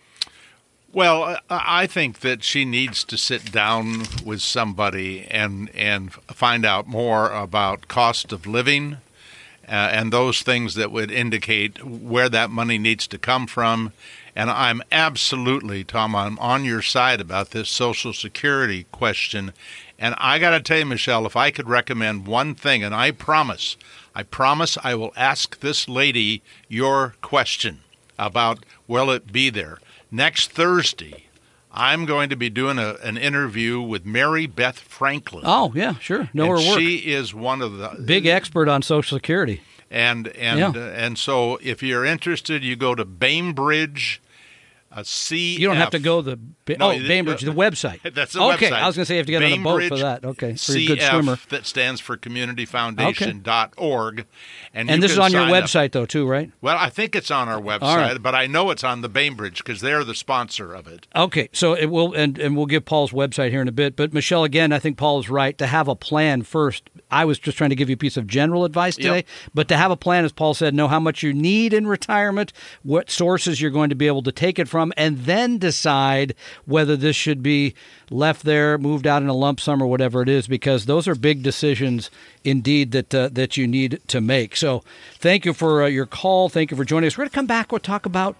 Well, 0.93 1.39
I 1.49 1.87
think 1.87 2.21
that 2.21 2.43
she 2.43 2.65
needs 2.65 3.05
to 3.05 3.17
sit 3.17 3.53
down 3.53 4.03
with 4.25 4.41
somebody 4.43 5.25
and 5.31 5.71
and 5.73 6.13
find 6.13 6.67
out 6.67 6.89
more 6.89 7.33
about 7.33 7.87
cost 7.87 8.33
of 8.33 8.45
living 8.45 8.97
uh, 9.71 9.89
and 9.93 10.13
those 10.13 10.43
things 10.43 10.75
that 10.75 10.91
would 10.91 11.13
indicate 11.13 11.85
where 11.85 12.29
that 12.29 12.51
money 12.51 12.77
needs 12.77 13.07
to 13.07 13.19
come 13.19 13.47
from. 13.47 13.93
And 14.35 14.51
I'm 14.51 14.83
absolutely, 14.91 15.85
Tom, 15.85 16.17
I'm 16.17 16.39
on 16.41 16.65
your 16.65 16.83
side 16.83 17.21
about 17.21 17.51
this 17.51 17.69
Social 17.69 18.13
Security 18.13 18.87
question. 18.91 19.53
And 19.97 20.17
I 20.19 20.41
got 20.41 20.51
to 20.51 20.61
tell 20.61 20.79
you, 20.79 20.87
Michelle, 20.87 21.25
if 21.25 21.37
I 21.37 21.53
could 21.53 21.69
recommend 21.69 22.27
one 22.27 22.57
thing, 22.57 22.83
and 22.83 22.95
I 22.95 23.13
promise, 23.13 23.77
I 24.15 24.23
promise 24.25 24.77
I 24.83 24.95
will 24.95 25.13
ask 25.17 25.61
this 25.61 25.89
lady 25.89 26.43
your 26.69 27.15
question 27.23 27.81
about 28.19 28.65
will 28.89 29.11
it 29.11 29.33
be 29.33 29.51
there. 29.51 29.79
Next 30.11 30.51
Thursday, 30.51 31.27
I'm 31.73 32.05
going 32.05 32.29
to 32.31 32.37
be 32.37 32.51
doing 32.51 32.79
a, 32.79 32.97
an 33.03 33.17
interview 33.17 33.81
with 33.81 34.05
Mary 34.05 34.47
Beth 34.47 34.79
Franklin. 34.81 35.45
Oh, 35.47 35.73
yeah, 35.75 35.95
sure. 35.99 36.29
Know 36.35 36.47
her 36.49 36.55
work. 36.57 36.79
She 36.81 36.97
is 37.13 37.33
one 37.33 37.63
of 37.63 37.79
the 37.79 38.03
Big 38.05 38.27
expert 38.27 38.69
on 38.69 38.83
Social 38.83 39.17
Security. 39.17 39.61
and 39.91 40.27
and 40.29 40.59
Yeah. 40.59 40.69
uh, 40.75 40.87
and 40.91 41.17
so 41.17 41.59
if 41.63 41.83
you're 41.83 42.05
interested, 42.05 42.65
you 42.65 42.75
go 42.77 42.95
to 42.97 43.05
Bainbridge. 43.05 44.21
Uh, 44.93 45.03
C. 45.05 45.57
You 45.57 45.69
don't 45.69 45.77
have 45.77 45.91
to 45.91 45.99
go 45.99 46.21
the 46.21 46.39
No, 46.69 46.91
oh 46.93 46.99
Bainbridge, 46.99 47.43
the 47.43 47.53
website. 47.53 48.01
That's 48.15 48.33
the 48.33 48.43
okay. 48.43 48.71
website. 48.71 48.73
I 48.73 48.87
was 48.87 48.97
going 48.97 49.03
to 49.03 49.07
say 49.07 49.15
you 49.15 49.19
have 49.19 49.27
to 49.27 49.33
get 49.33 49.43
on 49.43 49.53
a 49.53 49.63
boat 49.63 49.85
for 49.85 49.99
that. 49.99 50.25
Okay, 50.25 50.55
for 50.55 50.73
a 50.73 50.87
good 50.87 50.99
CF, 50.99 51.11
swimmer. 51.11 51.39
That 51.51 51.67
stands 51.67 52.01
for 52.01 52.17
community 52.17 52.67
foundation 52.67 53.43
CommunityFoundation.org. 53.43 54.27
And, 54.73 54.91
And 54.91 55.03
this 55.03 55.13
is 55.13 55.19
on 55.19 55.33
your 55.33 55.43
sign 55.43 55.55
up. 55.55 55.65
website 55.65 55.93
though, 55.93 56.07
too, 56.07 56.27
right? 56.27 56.51
Well, 56.61 56.77
I 56.79 56.91
think 56.91 57.17
it's 57.17 57.31
on 57.31 57.49
our 57.49 57.61
website, 57.61 57.97
right. 57.97 58.23
but 58.23 58.35
I 58.35 58.47
know 58.47 58.71
it's 58.71 58.85
on 58.85 59.01
the 59.01 59.09
Bainbridge 59.09 59.59
because 59.59 59.81
they're 59.81 60.05
the 60.05 60.15
sponsor 60.15 60.73
of 60.75 60.87
it. 60.87 61.07
Okay, 61.15 61.49
so 61.53 61.75
it 61.75 61.87
will, 61.87 62.13
and, 62.15 62.39
and 62.39 62.57
we'll 62.57 62.67
give 62.67 62.85
Paul's 62.85 63.13
website 63.13 63.51
here 63.51 63.63
in 63.63 63.69
a 63.69 63.73
bit. 63.73 63.97
But 63.97 64.13
Michelle, 64.13 64.45
again, 64.45 64.73
I 64.73 64.79
think 64.79 64.97
Paul 64.97 65.19
is 65.21 65.29
right 65.29 65.57
to 65.59 65.67
have 65.67 65.89
a 65.89 65.97
plan 65.97 66.43
first. 66.43 66.89
I 67.11 67.25
was 67.25 67.39
just 67.39 67.59
trying 67.59 67.71
to 67.71 67.77
give 67.77 67.89
you 67.89 67.95
a 67.95 67.99
piece 67.99 68.17
of 68.17 68.27
general 68.27 68.65
advice 68.65 68.97
today, 68.97 69.17
Yep. 69.17 69.27
but 69.55 69.69
to 69.69 69.77
have 69.77 69.91
a 69.91 69.97
plan, 69.97 70.25
as 70.25 70.33
Paul 70.33 70.55
said, 70.55 70.75
know 70.75 70.89
how 70.89 71.01
much 71.01 71.23
you 71.23 71.33
need 71.33 71.73
in 71.73 71.87
retirement, 71.87 72.53
what 72.83 73.11
sources 73.11 73.61
you're 73.61 73.71
going 73.71 73.91
to 73.91 73.97
be 73.97 74.07
able 74.07 74.23
to 74.23 74.33
take 74.33 74.59
it 74.59 74.69
from. 74.69 74.90
From, 74.91 75.05
and 75.05 75.25
then 75.25 75.59
decide 75.59 76.35
whether 76.67 76.97
this 76.97 77.17
should 77.17 77.43
be 77.43 77.75
left 78.11 78.45
there, 78.45 78.79
moved 78.79 79.07
out 79.07 79.23
in 79.23 79.29
a 79.29 79.35
lump 79.35 79.61
sum, 79.61 79.83
or 79.83 79.87
whatever 79.87 80.23
it 80.23 80.29
is, 80.29 80.47
because 80.47 80.87
those 80.87 81.07
are 81.09 81.15
big 81.15 81.43
decisions 81.43 82.11
indeed 82.45 82.93
that 82.93 83.15
uh, 83.15 83.29
that 83.33 83.57
you 83.57 83.67
need 83.67 84.01
to 84.09 84.21
make. 84.21 84.57
So, 84.57 84.83
thank 85.19 85.45
you 85.45 85.53
for 85.53 85.83
uh, 85.85 85.87
your 85.87 86.07
call. 86.07 86.49
Thank 86.49 86.71
you 86.71 86.77
for 86.77 86.85
joining 86.85 87.07
us. 87.07 87.17
We're 87.17 87.23
going 87.23 87.31
to 87.31 87.35
come 87.35 87.47
back. 87.47 87.73
We'll 87.73 87.81
talk 87.81 88.07
about 88.07 88.37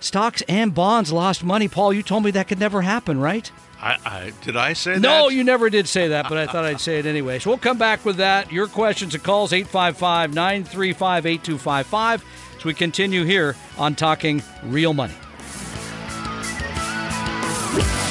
stocks 0.00 0.42
and 0.48 0.74
bonds 0.74 1.12
lost 1.12 1.42
money. 1.42 1.68
Paul, 1.68 1.92
you 1.92 2.02
told 2.02 2.24
me 2.24 2.30
that 2.32 2.48
could 2.48 2.60
never 2.60 2.82
happen, 2.82 3.18
right? 3.18 3.50
I, 3.80 3.98
I 4.04 4.32
did 4.42 4.56
I 4.56 4.72
say 4.72 4.94
that? 4.94 5.00
No, 5.00 5.28
you 5.28 5.44
never 5.44 5.68
did 5.68 5.86
say 5.86 6.08
that, 6.08 6.28
but 6.28 6.38
I 6.38 6.46
thought 6.46 6.64
I'd 6.64 6.80
say 6.80 6.98
it 6.98 7.06
anyway. 7.06 7.38
So 7.38 7.50
we'll 7.50 7.58
come 7.58 7.78
back 7.78 8.04
with 8.04 8.16
that. 8.16 8.50
Your 8.50 8.68
questions 8.68 9.14
and 9.14 9.22
calls 9.22 9.52
855 9.52 10.34
935 10.34 11.26
8255 11.26 12.24
as 12.56 12.64
we 12.64 12.72
continue 12.72 13.24
here 13.24 13.54
on 13.76 13.94
Talking 13.94 14.42
Real 14.64 14.94
Money. 14.94 15.14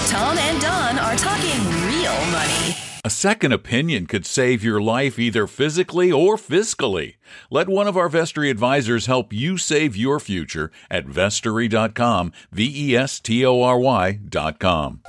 Tom 0.07 0.37
and 0.37 0.61
Don 0.61 0.99
are 0.99 1.15
talking 1.15 1.59
real 1.87 2.25
money. 2.31 2.75
A 3.03 3.09
second 3.09 3.51
opinion 3.51 4.07
could 4.07 4.25
save 4.25 4.63
your 4.63 4.81
life 4.81 5.19
either 5.19 5.45
physically 5.45 6.11
or 6.11 6.37
fiscally. 6.37 7.17
Let 7.51 7.69
one 7.69 7.87
of 7.87 7.95
our 7.95 8.09
Vestory 8.09 8.49
advisors 8.49 9.05
help 9.05 9.31
you 9.31 9.57
save 9.57 9.95
your 9.95 10.19
future 10.19 10.71
at 10.89 11.05
vestory.com, 11.05 12.31
V 12.51 12.91
E 12.91 12.97
S 12.97 13.19
T 13.19 13.45
O 13.45 13.61
R 13.61 13.77
Y.com. 13.77 15.01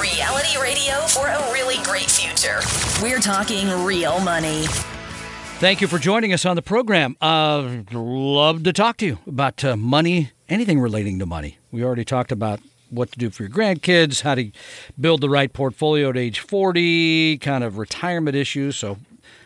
Reality 0.00 0.58
radio 0.58 0.94
for 1.08 1.26
a 1.26 1.52
really 1.52 1.76
great 1.84 2.10
future. 2.10 2.60
We're 3.02 3.20
talking 3.20 3.68
real 3.84 4.18
money. 4.20 4.66
Thank 5.60 5.80
you 5.80 5.88
for 5.88 5.98
joining 5.98 6.32
us 6.32 6.46
on 6.46 6.54
the 6.54 6.62
program. 6.62 7.16
Uh, 7.20 7.78
love 7.90 8.62
to 8.62 8.72
talk 8.72 8.96
to 8.98 9.06
you 9.06 9.18
about 9.26 9.64
uh, 9.64 9.76
money, 9.76 10.30
anything 10.48 10.78
relating 10.78 11.18
to 11.18 11.26
money. 11.26 11.58
We 11.72 11.82
already 11.82 12.04
talked 12.04 12.30
about 12.30 12.60
what 12.90 13.10
to 13.10 13.18
do 13.18 13.28
for 13.30 13.42
your 13.42 13.50
grandkids, 13.50 14.22
how 14.22 14.36
to 14.36 14.52
build 15.00 15.20
the 15.20 15.28
right 15.28 15.52
portfolio 15.52 16.10
at 16.10 16.16
age 16.16 16.38
40, 16.38 17.38
kind 17.38 17.64
of 17.64 17.76
retirement 17.76 18.36
issues. 18.36 18.76
So, 18.76 18.98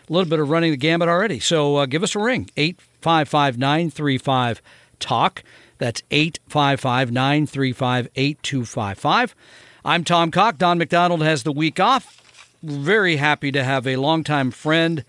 a 0.07 0.13
little 0.13 0.29
bit 0.29 0.39
of 0.39 0.51
running 0.51 0.73
the 0.73 0.77
gamut 0.77 1.09
already. 1.09 1.41
So, 1.41 1.77
uh, 1.77 1.87
give 1.87 2.03
us 2.03 2.15
a 2.15 2.19
ring 2.19 2.51
855 2.59 3.57
935 3.57 4.61
TALK. 5.01 5.43
That's 5.79 6.03
855 6.11 7.11
935 7.11 8.09
8255. 8.15 9.35
I'm 9.83 10.05
Tom 10.05 10.31
Cock. 10.31 10.59
Don 10.59 10.77
McDonald 10.77 11.23
has 11.23 11.43
the 11.43 11.53
week 11.53 11.81
off. 11.81 12.59
Very 12.63 13.17
happy 13.17 13.51
to 13.51 13.65
have 13.65 13.87
a 13.87 13.97
longtime 13.97 14.51
friend, 14.51 15.07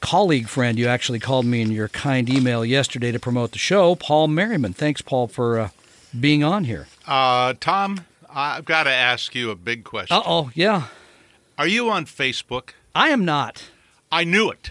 colleague 0.00 0.48
friend. 0.48 0.78
You 0.78 0.86
actually 0.88 1.18
called 1.18 1.46
me 1.46 1.60
in 1.62 1.70
your 1.70 1.88
kind 1.88 2.28
email 2.28 2.64
yesterday 2.64 3.12
to 3.12 3.18
promote 3.18 3.52
the 3.52 3.58
show, 3.58 3.94
Paul 3.94 4.28
Merriman. 4.28 4.72
Thanks, 4.72 5.02
Paul, 5.02 5.26
for 5.28 5.58
uh, 5.58 5.68
being 6.18 6.44
on 6.44 6.64
here. 6.64 6.86
Uh, 7.06 7.54
Tom, 7.60 8.04
I've 8.30 8.64
got 8.64 8.84
to 8.84 8.90
ask 8.90 9.34
you 9.34 9.50
a 9.50 9.54
big 9.56 9.84
question. 9.84 10.16
Uh 10.16 10.22
oh, 10.24 10.50
yeah. 10.54 10.88
Are 11.58 11.66
you 11.66 11.88
on 11.90 12.04
Facebook? 12.06 12.70
I 12.94 13.08
am 13.08 13.24
not. 13.24 13.64
I 14.12 14.24
knew 14.24 14.50
it. 14.50 14.70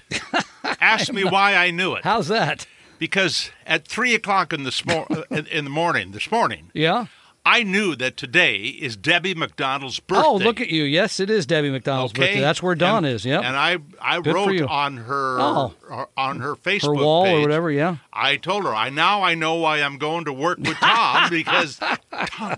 ask 0.80 1.12
me 1.12 1.24
why 1.24 1.56
I 1.56 1.72
knew 1.72 1.94
it. 1.96 2.04
How's 2.04 2.28
that? 2.30 2.68
Because 3.00 3.52
at 3.66 3.88
three 3.88 4.16
o'clock 4.16 4.54
in 4.54 4.64
the 4.64 4.70
smo- 4.70 5.26
in, 5.32 5.46
in 5.48 5.64
the 5.66 5.70
morning, 5.70 6.12
this 6.12 6.32
morning, 6.32 6.72
Yeah. 6.74 7.08
I 7.48 7.62
knew 7.62 7.96
that 7.98 8.18
today 8.18 8.56
is 8.64 8.98
Debbie 8.98 9.36
McDonald's 9.36 10.00
birthday. 10.00 10.28
Oh, 10.28 10.36
look 10.38 10.60
at 10.60 10.70
you. 10.70 10.84
Yes, 10.84 11.20
it 11.20 11.30
is 11.30 11.46
Debbie 11.46 11.70
McDonald's 11.70 12.12
Okay, 12.14 12.22
birthday. 12.22 12.42
That's 12.42 12.64
where 12.64 12.74
Don 12.74 13.06
and, 13.06 13.14
is. 13.14 13.24
Yep. 13.24 13.44
And 13.44 13.56
I, 13.56 13.78
I 14.02 14.20
Good 14.20 14.34
wrote 14.34 14.62
on 14.64 14.98
her, 14.98 15.38
Oh. 15.40 15.74
on 16.18 16.40
her 16.40 16.56
Facebook 16.56 16.98
Her 16.98 17.04
wall 17.04 17.26
page, 17.26 17.38
or 17.38 17.42
whatever. 17.42 17.70
Yeah. 17.70 17.98
I 18.12 18.38
told 18.38 18.64
her, 18.64 18.74
I 18.74 18.90
now 18.90 19.22
I 19.22 19.36
know 19.36 19.56
why 19.56 19.84
I'm 19.84 20.00
going 20.00 20.26
to 20.26 20.34
work 20.34 20.58
with 20.58 20.76
Tom 20.78 21.30
because 21.30 21.80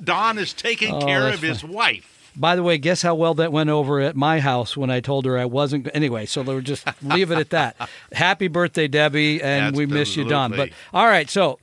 Don 0.05 0.37
is 0.37 0.53
taking 0.53 0.95
Oh, 0.95 1.01
care 1.05 1.27
of 1.27 1.41
his 1.41 1.65
wife. 1.65 2.31
By 2.37 2.55
the 2.55 2.63
way, 2.63 2.77
guess 2.77 3.01
how 3.01 3.15
well 3.15 3.33
that 3.33 3.51
went 3.51 3.69
over 3.69 3.99
at 3.99 4.15
my 4.15 4.39
house 4.39 4.77
when 4.77 4.89
I 4.89 4.99
told 5.01 5.25
her 5.25 5.37
I 5.37 5.45
wasn't. 5.45 5.89
Anyway, 5.93 6.27
so 6.27 6.43
we'll 6.43 6.61
just 6.61 6.87
leave 7.03 7.31
it 7.31 7.39
at 7.39 7.49
that. 7.49 7.75
Happy 8.13 8.47
birthday, 8.47 8.87
Debbie, 8.87 9.41
and 9.41 9.75
we 9.75 9.85
miss 9.85 10.15
you, 10.15 10.23
Don. 10.23 10.51
But 10.51 10.69
all 10.93 11.07
right, 11.07 11.29
so. 11.29 11.59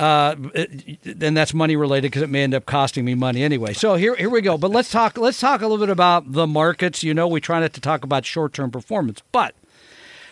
Uh, 0.00 0.34
and 1.20 1.36
that's 1.36 1.52
money 1.52 1.76
related 1.76 2.10
because 2.10 2.22
it 2.22 2.30
may 2.30 2.42
end 2.42 2.54
up 2.54 2.64
costing 2.64 3.04
me 3.04 3.14
money 3.14 3.42
anyway. 3.42 3.74
So 3.74 3.96
here, 3.96 4.16
here 4.16 4.30
we 4.30 4.40
go. 4.40 4.56
But 4.56 4.70
let's 4.70 4.90
talk. 4.90 5.18
Let's 5.18 5.38
talk 5.38 5.60
a 5.60 5.64
little 5.64 5.76
bit 5.76 5.90
about 5.90 6.32
the 6.32 6.46
markets. 6.46 7.02
You 7.02 7.12
know, 7.12 7.28
we 7.28 7.38
try 7.38 7.60
not 7.60 7.74
to 7.74 7.82
talk 7.82 8.02
about 8.02 8.24
short-term 8.24 8.70
performance, 8.70 9.22
but 9.30 9.54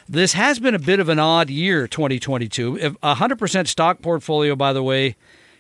this 0.09 0.33
has 0.33 0.59
been 0.59 0.75
a 0.75 0.79
bit 0.79 1.01
of 1.01 1.11
an 1.11 1.19
odd 1.19 1.51
year, 1.51 1.87
2022. 1.87 2.79
If 2.79 2.97
a 3.03 3.17
100% 3.17 3.67
stock 3.69 4.01
portfolio, 4.01 4.57
by 4.57 4.73
the 4.73 4.83
way, 4.83 5.17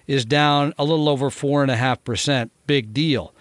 is 0.06 0.24
down 0.24 0.72
a 0.78 0.84
little 0.84 1.06
over 1.06 1.28
4.5%. 1.28 2.48
Big 2.66 2.94
deal. 2.94 3.34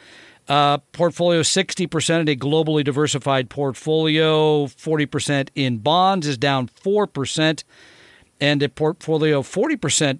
Uh, 0.49 0.79
portfolio 0.91 1.43
60% 1.43 2.19
in 2.19 2.27
a 2.27 2.35
globally 2.35 2.83
diversified 2.83 3.49
portfolio, 3.49 4.65
40% 4.65 5.47
in 5.55 5.77
bonds 5.77 6.27
is 6.27 6.37
down 6.37 6.67
4%, 6.67 7.63
and 8.41 8.61
a 8.61 8.67
portfolio 8.67 9.41
40% 9.41 10.19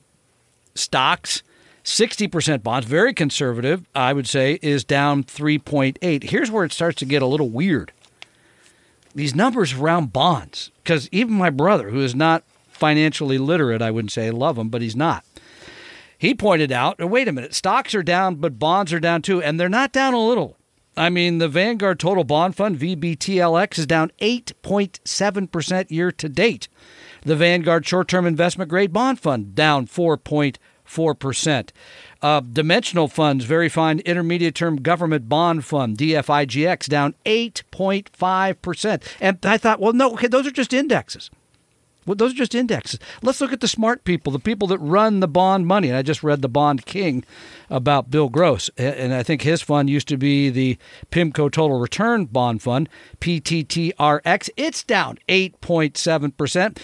stocks, 0.77 1.43
60% 1.83 2.63
bonds, 2.63 2.85
very 2.85 3.13
conservative, 3.13 3.85
I 3.95 4.13
would 4.13 4.27
say, 4.27 4.59
is 4.61 4.83
down 4.83 5.23
3.8. 5.23 6.23
Here's 6.23 6.51
where 6.51 6.65
it 6.65 6.73
starts 6.73 6.97
to 6.99 7.05
get 7.05 7.21
a 7.21 7.27
little 7.27 7.49
weird. 7.49 7.91
These 9.15 9.33
numbers 9.33 9.73
around 9.73 10.13
bonds, 10.13 10.69
because 10.83 11.09
even 11.11 11.35
my 11.35 11.49
brother, 11.49 11.89
who 11.89 12.01
is 12.01 12.13
not 12.13 12.43
financially 12.67 13.37
literate, 13.37 13.81
I 13.81 13.89
wouldn't 13.89 14.11
say 14.11 14.27
I 14.27 14.31
love 14.31 14.57
him, 14.57 14.69
but 14.69 14.81
he's 14.81 14.95
not. 14.95 15.23
He 16.17 16.33
pointed 16.33 16.71
out, 16.71 16.97
"Oh, 16.99 17.07
wait 17.07 17.27
a 17.27 17.31
minute, 17.31 17.53
stocks 17.53 17.95
are 17.95 18.03
down, 18.03 18.35
but 18.35 18.59
bonds 18.59 18.91
are 18.91 18.99
down 18.99 19.21
too, 19.21 19.41
and 19.41 19.59
they're 19.59 19.69
not 19.69 19.91
down 19.91 20.13
a 20.13 20.19
little. 20.19 20.57
I 20.97 21.09
mean, 21.09 21.37
the 21.37 21.47
Vanguard 21.47 21.99
Total 21.99 22.23
Bond 22.23 22.55
Fund, 22.55 22.79
VBTLX, 22.79 23.77
is 23.77 23.85
down 23.85 24.11
8.7% 24.19 25.91
year 25.91 26.11
to 26.11 26.27
date. 26.27 26.67
The 27.21 27.35
Vanguard 27.35 27.85
Short 27.85 28.07
Term 28.07 28.25
Investment 28.25 28.69
Grade 28.69 28.91
Bond 28.91 29.19
Fund, 29.19 29.53
down 29.53 29.85
4.4%. 30.87 31.69
Uh, 32.21 32.39
dimensional 32.39 33.07
funds, 33.07 33.45
very 33.45 33.69
fine 33.69 33.99
intermediate 33.99 34.55
term 34.55 34.77
government 34.77 35.29
bond 35.29 35.65
fund, 35.65 35.97
DFIGX, 35.97 36.87
down 36.87 37.13
8.5%. 37.25 39.03
And 39.21 39.37
I 39.43 39.57
thought, 39.57 39.79
well, 39.79 39.93
no, 39.93 40.13
okay, 40.13 40.27
those 40.27 40.47
are 40.47 40.51
just 40.51 40.73
indexes. 40.73 41.29
Well, 42.07 42.15
those 42.15 42.31
are 42.31 42.37
just 42.37 42.55
indexes. 42.55 42.99
Let's 43.21 43.41
look 43.41 43.51
at 43.51 43.59
the 43.59 43.67
smart 43.67 44.05
people, 44.05 44.31
the 44.31 44.39
people 44.39 44.69
that 44.69 44.77
run 44.79 45.19
the 45.19 45.27
bond 45.27 45.67
money. 45.67 45.89
And 45.89 45.97
I 45.97 46.01
just 46.01 46.23
read 46.23 46.41
the 46.41 46.47
Bond 46.47 46.85
King 46.85 47.25
about 47.69 48.09
Bill 48.09 48.29
Gross, 48.29 48.69
and 48.77 49.13
I 49.13 49.23
think 49.23 49.41
his 49.41 49.61
fund 49.61 49.89
used 49.89 50.07
to 50.07 50.17
be 50.17 50.49
the 50.49 50.77
PIMCO 51.11 51.51
Total 51.51 51.77
Return 51.77 52.23
Bond 52.25 52.61
Fund, 52.61 52.87
PTTRX. 53.19 54.49
It's 54.55 54.85
down 54.85 55.19
8.7%. 55.27 56.77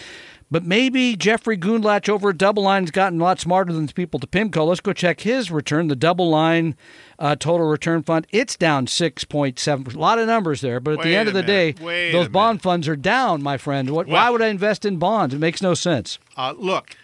But 0.54 0.66
maybe 0.66 1.16
Jeffrey 1.16 1.58
Gundlach 1.58 2.08
over 2.08 2.30
at 2.30 2.38
Double 2.38 2.62
Line's 2.62 2.92
gotten 2.92 3.20
a 3.20 3.24
lot 3.24 3.40
smarter 3.40 3.74
than 3.74 3.88
the 3.88 3.94
people 3.94 4.20
to 4.20 4.28
PIMCO. 4.28 4.68
Let's 4.68 4.82
go 4.82 4.94
check 4.94 5.22
his 5.22 5.50
return. 5.50 5.88
The 5.88 5.96
Double 5.96 6.30
Line 6.30 6.76
uh, 7.18 7.36
Total 7.36 7.66
Return 7.66 8.04
Fund, 8.04 8.28
it's 8.30 8.56
down 8.56 8.86
6.7%. 8.86 9.96
A 9.96 9.98
lot 9.98 10.20
of 10.20 10.28
numbers 10.28 10.62
there, 10.62 10.80
but 10.80 11.00
at 11.00 11.02
the 11.02 11.16
end 11.16 11.28
of 11.28 11.34
the 11.34 11.42
minute. 11.42 11.78
day, 11.78 11.84
Wait 11.84 12.12
those 12.12 12.28
bond 12.28 12.62
funds 12.62 12.88
are 12.88 12.96
down, 12.96 13.42
my 13.42 13.58
friend. 13.58 13.90
What, 13.90 14.06
why 14.06 14.30
would 14.30 14.44
I 14.44 14.50
invest 14.50 14.86
in 14.86 14.98
bonds? 14.98 15.34
It 15.34 15.40
makes 15.40 15.64
no 15.64 15.74
sense. 15.74 16.20
Uh, 16.38 16.54
look, 16.56 16.98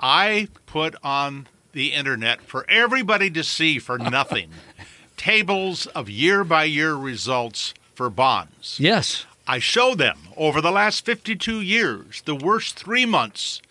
I 0.00 0.48
put 0.66 0.96
on 1.04 1.46
the 1.74 1.92
internet 1.92 2.40
for 2.40 2.68
everybody 2.68 3.30
to 3.30 3.44
see 3.44 3.78
for 3.78 3.98
nothing 3.98 4.50
tables 5.16 5.86
of 5.86 6.10
year 6.10 6.42
by 6.42 6.64
year 6.64 6.94
results 6.94 7.72
for 7.94 8.10
bonds. 8.10 8.80
Yes. 8.80 9.26
I 9.48 9.58
show 9.60 9.94
them 9.94 10.18
over 10.36 10.60
the 10.60 10.70
last 10.70 11.04
52 11.06 11.60
years 11.62 12.22
the 12.26 12.34
worst 12.34 12.78
three 12.78 13.06
months 13.06 13.62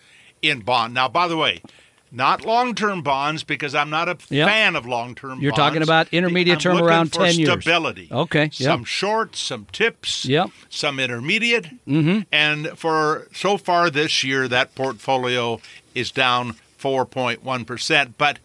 in 0.42 0.60
bond. 0.60 0.92
Now, 0.92 1.08
by 1.08 1.28
the 1.28 1.36
way, 1.36 1.62
not 2.10 2.44
long 2.44 2.74
term 2.74 3.02
bonds 3.02 3.44
because 3.44 3.74
I'm 3.74 3.90
not 3.90 4.08
a 4.08 4.16
Yep. 4.30 4.48
fan 4.48 4.76
of 4.76 4.86
long 4.86 5.14
term 5.14 5.40
You're 5.40 5.52
talking 5.52 5.82
about 5.82 6.08
intermediate 6.10 6.56
I'm 6.56 6.60
term 6.62 6.78
around 6.82 7.12
for 7.12 7.24
10 7.26 7.38
years. 7.38 7.48
stability. 7.62 8.08
Okay, 8.10 8.44
yep. 8.44 8.52
Some 8.54 8.84
short, 8.84 9.36
some 9.36 9.66
tips, 9.72 10.24
Yep. 10.24 10.50
some 10.68 10.98
intermediate. 10.98 11.66
Mm-hmm. 11.86 12.20
And 12.32 12.68
for 12.78 13.28
so 13.32 13.56
far 13.58 13.90
this 13.90 14.24
year, 14.24 14.48
that 14.48 14.74
portfolio 14.74 15.60
is 15.94 16.10
down 16.10 16.56
4.1%. 16.80 18.14
But 18.18 18.38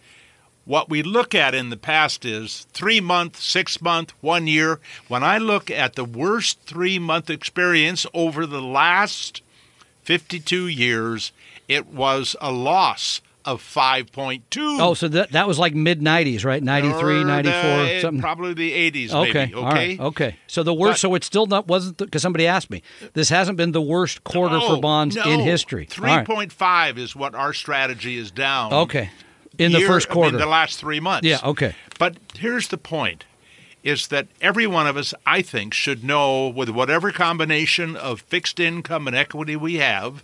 what 0.65 0.89
we 0.89 1.03
look 1.03 1.35
at 1.35 1.53
in 1.53 1.69
the 1.69 1.77
past 1.77 2.25
is 2.25 2.65
three 2.71 3.01
month, 3.01 3.39
six 3.39 3.81
month, 3.81 4.13
one 4.21 4.47
year. 4.47 4.79
When 5.07 5.23
I 5.23 5.37
look 5.37 5.69
at 5.69 5.95
the 5.95 6.05
worst 6.05 6.61
three 6.61 6.99
month 6.99 7.29
experience 7.29 8.05
over 8.13 8.45
the 8.45 8.61
last 8.61 9.41
52 10.03 10.67
years, 10.67 11.31
it 11.67 11.87
was 11.87 12.35
a 12.41 12.51
loss 12.51 13.21
of 13.45 13.61
5.2. 13.61 14.41
Oh, 14.79 14.93
so 14.93 15.07
that 15.09 15.31
that 15.31 15.47
was 15.47 15.59
like 15.59 15.75
mid 15.75 15.99
90s, 16.01 16.45
right? 16.45 16.63
93, 16.63 17.21
Or 17.21 17.25
94, 17.25 17.61
the- 17.61 17.99
something. 17.99 18.21
Probably 18.21 18.53
the 18.53 18.71
80s, 18.71 19.13
Okay, 19.13 19.33
maybe. 19.33 19.55
Okay. 19.55 19.65
right, 19.65 19.99
okay. 19.99 20.35
So 20.47 20.63
the 20.63 20.73
worst. 20.73 20.93
But- 20.93 20.99
so 20.99 21.15
it's 21.15 21.27
still 21.27 21.45
not 21.45 21.67
wasn't 21.67 21.97
because 21.97 22.21
somebody 22.21 22.47
asked 22.47 22.69
me. 22.69 22.81
This 23.13 23.29
hasn't 23.29 23.57
been 23.57 23.73
the 23.73 23.81
worst 23.81 24.23
quarter 24.23 24.59
for 24.61 24.79
bonds 24.79 25.15
no. 25.15 25.23
in 25.23 25.41
history. 25.41 25.87
All 25.97 26.05
right. 26.05 26.25
3.5 26.25 26.97
is 26.97 27.15
what 27.15 27.35
our 27.35 27.53
strategy 27.53 28.17
is 28.17 28.31
down. 28.31 28.71
Okay, 28.71 29.09
in 29.57 29.71
the 29.71 29.79
year- 29.79 29.87
first 29.87 30.09
I 30.11 30.15
mean, 30.15 30.37
the 30.37 30.45
last 30.45 30.79
three 30.79 30.99
months. 30.99 31.27
yeah. 31.27 31.39
Okay. 31.43 31.75
But 31.99 32.17
here's 32.35 32.67
the 32.69 32.77
point 32.77 33.25
is 33.83 34.07
that 34.07 34.27
every 34.41 34.65
one 34.65 34.87
of 34.87 34.95
us, 34.95 35.13
I 35.25 35.41
think, 35.41 35.73
should 35.73 36.03
know 36.03 36.47
with 36.47 36.69
whatever 36.69 37.11
combination 37.11 37.95
of 37.97 38.21
fixed 38.21 38.59
income 38.59 39.07
and 39.07 39.15
equity 39.15 39.57
we 39.57 39.75
have, 39.75 40.23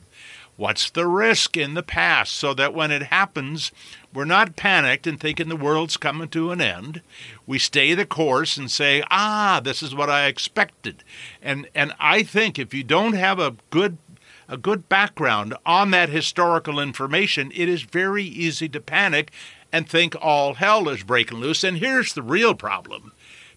what's 0.55 0.89
the 0.89 1.05
risk 1.07 1.57
in 1.57 1.73
the 1.73 1.83
past 1.83 2.33
so 2.33 2.53
that 2.53 2.73
when 2.73 2.89
it 2.91 3.03
happens, 3.03 3.71
we're 4.13 4.25
not 4.25 4.55
panicked 4.55 5.07
and 5.07 5.19
thinking 5.19 5.49
the 5.49 5.55
world's 5.55 5.97
coming 5.97 6.27
to 6.29 6.51
an 6.51 6.61
end. 6.61 7.01
We 7.45 7.59
stay 7.59 7.93
the 7.93 8.05
course 8.05 8.57
and 8.57 8.71
say, 8.71 9.03
ah, 9.11 9.61
this 9.63 9.83
is 9.83 9.93
what 9.93 10.09
I 10.09 10.27
expected. 10.27 11.03
And 11.41 11.67
and 11.75 11.93
I 11.99 12.23
think 12.23 12.57
if 12.57 12.73
you 12.73 12.83
don't 12.83 13.13
have 13.13 13.39
a 13.39 13.55
good 13.69 13.97
a 14.49 14.57
good 14.57 14.89
background 14.89 15.55
on 15.65 15.91
that 15.91 16.09
historical 16.09 16.79
information, 16.79 17.51
it 17.55 17.69
is 17.69 17.83
very 17.83 18.23
easy 18.23 18.67
to 18.69 18.81
panic 18.81 19.31
and 19.71 19.87
think 19.87 20.15
all 20.19 20.55
hell 20.55 20.89
is 20.89 21.03
breaking 21.03 21.37
loose. 21.37 21.63
And 21.63 21.77
here's 21.77 22.13
the 22.13 22.23
real 22.23 22.55
problem. 22.55 23.13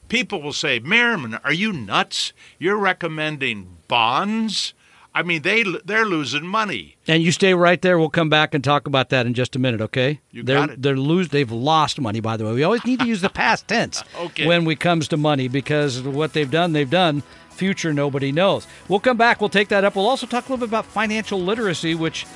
People 0.09 0.43
will 0.43 0.53
say, 0.53 0.79
Merriman, 0.79 1.37
are 1.43 1.53
you 1.53 1.73
nuts? 1.73 2.33
You're 2.59 2.77
recommending 2.77 3.79
bonds? 3.89 4.75
I 5.15 5.23
mean, 5.23 5.43
they 5.43 5.63
they're 5.85 6.07
losing 6.07 6.47
money. 6.47 6.97
And 7.07 7.23
you 7.23 7.33
stay 7.33 7.53
right 7.53 7.81
there. 7.83 7.99
We'll 7.99 8.09
come 8.09 8.31
back 8.31 8.55
and 8.55 8.65
talk 8.65 8.87
about 8.87 9.11
that 9.11 9.27
in 9.27 9.35
just 9.35 9.55
a 9.55 9.59
minute. 9.59 9.81
Okay? 9.83 10.21
You 10.31 10.43
they're, 10.43 10.57
got 10.57 10.71
it. 10.71 10.83
They're 10.83 10.97
lose. 10.97 11.29
They've 11.29 11.51
lost 11.51 12.01
money. 12.01 12.21
By 12.21 12.37
the 12.37 12.45
way, 12.45 12.53
we 12.53 12.63
always 12.63 12.85
need 12.85 13.01
to 13.01 13.07
use 13.07 13.21
the 13.21 13.29
past 13.29 13.69
tense 13.69 14.03
Okay. 14.19 14.47
when 14.47 14.65
we 14.65 14.75
comes 14.75 15.09
to 15.09 15.17
money 15.17 15.49
because 15.49 16.01
what 16.03 16.33
they've 16.33 16.51
done, 16.51 16.73
they've 16.73 16.89
done. 16.89 17.23
Future, 17.53 17.93
nobody 17.93 18.33
knows. 18.33 18.67
We'll 18.89 19.01
come 19.01 19.17
back. 19.17 19.41
We'll 19.41 19.51
take 19.51 19.69
that 19.69 19.85
up. 19.85 19.97
We'll 19.97 20.09
also 20.09 20.27
talk 20.27 20.49
a 20.49 20.53
little 20.53 20.67
bit 20.67 20.71
about 20.71 20.87
financial 20.87 21.41
literacy, 21.41 21.95
which 21.95 22.27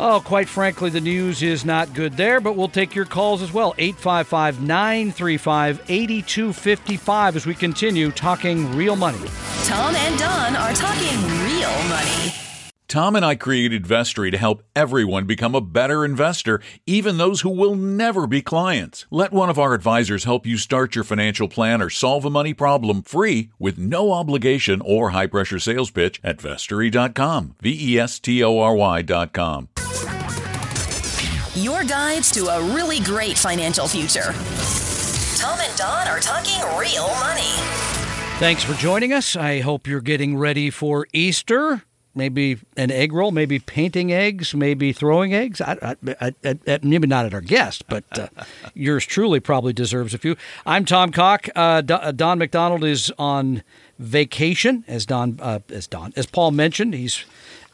Oh, 0.00 0.22
quite 0.24 0.48
frankly, 0.48 0.90
the 0.90 1.00
news 1.00 1.42
is 1.42 1.64
not 1.64 1.92
good 1.92 2.12
there, 2.16 2.40
but 2.40 2.54
we'll 2.54 2.68
take 2.68 2.94
your 2.94 3.04
calls 3.04 3.42
as 3.42 3.52
well. 3.52 3.74
855 3.78 4.62
935 4.62 5.82
8255 5.88 7.34
as 7.34 7.46
we 7.46 7.54
continue 7.56 8.12
talking 8.12 8.72
real 8.76 8.94
money. 8.94 9.18
Tom 9.64 9.96
and 9.96 10.16
Don 10.16 10.54
are 10.54 10.72
talking 10.72 11.18
real 11.44 11.88
money. 11.88 12.47
Tom 12.88 13.16
and 13.16 13.24
I 13.24 13.34
created 13.34 13.84
Vestory 13.84 14.30
to 14.30 14.38
help 14.38 14.62
everyone 14.74 15.26
become 15.26 15.54
a 15.54 15.60
better 15.60 16.06
investor, 16.06 16.58
even 16.86 17.18
those 17.18 17.42
who 17.42 17.50
will 17.50 17.74
never 17.74 18.26
be 18.26 18.40
clients. 18.40 19.04
Let 19.10 19.30
one 19.30 19.50
of 19.50 19.58
our 19.58 19.74
advisors 19.74 20.24
help 20.24 20.46
you 20.46 20.56
start 20.56 20.94
your 20.94 21.04
financial 21.04 21.48
plan 21.48 21.82
or 21.82 21.90
solve 21.90 22.24
a 22.24 22.30
money 22.30 22.54
problem 22.54 23.02
free 23.02 23.50
with 23.58 23.76
no 23.76 24.12
obligation 24.12 24.80
or 24.82 25.10
high 25.10 25.26
pressure 25.26 25.58
sales 25.58 25.90
pitch 25.90 26.18
at 26.24 26.38
vestory.com. 26.38 27.56
V 27.60 27.92
E 27.92 27.98
S 27.98 28.18
T 28.18 28.42
O 28.42 28.58
R 28.58 28.74
Y.com. 28.74 29.68
Your 31.54 31.84
guides 31.84 32.30
to 32.32 32.46
a 32.46 32.74
really 32.74 33.00
great 33.00 33.36
financial 33.36 33.86
future. 33.86 34.32
Tom 35.36 35.60
and 35.60 35.76
Don 35.76 36.08
are 36.08 36.20
talking 36.20 36.58
real 36.78 37.08
money. 37.20 37.52
Thanks 38.38 38.64
for 38.64 38.72
joining 38.74 39.12
us. 39.12 39.36
I 39.36 39.60
hope 39.60 39.86
you're 39.86 40.00
getting 40.00 40.38
ready 40.38 40.70
for 40.70 41.06
Easter. 41.12 41.82
Maybe 42.18 42.58
an 42.76 42.90
egg 42.90 43.12
roll, 43.12 43.30
maybe 43.30 43.60
painting 43.60 44.12
eggs, 44.12 44.52
maybe 44.52 44.92
throwing 44.92 45.32
eggs. 45.32 45.60
I, 45.60 45.96
I, 46.20 46.34
I, 46.44 46.78
maybe 46.82 47.06
not 47.06 47.26
at 47.26 47.32
our 47.32 47.40
guest, 47.40 47.84
but 47.88 48.04
uh, 48.18 48.26
yours 48.74 49.06
truly 49.06 49.38
probably 49.38 49.72
deserves 49.72 50.14
a 50.14 50.18
few. 50.18 50.36
I'm 50.66 50.84
Tom 50.84 51.12
Cock. 51.12 51.48
Uh, 51.54 51.80
uh, 51.88 52.10
Don 52.10 52.38
McDonald 52.38 52.82
is 52.82 53.12
on 53.20 53.62
vacation, 54.00 54.84
as 54.88 55.06
Don, 55.06 55.38
uh, 55.40 55.60
as 55.68 55.86
Don, 55.86 56.12
as 56.16 56.26
Paul 56.26 56.50
mentioned. 56.50 56.92
He's 56.92 57.24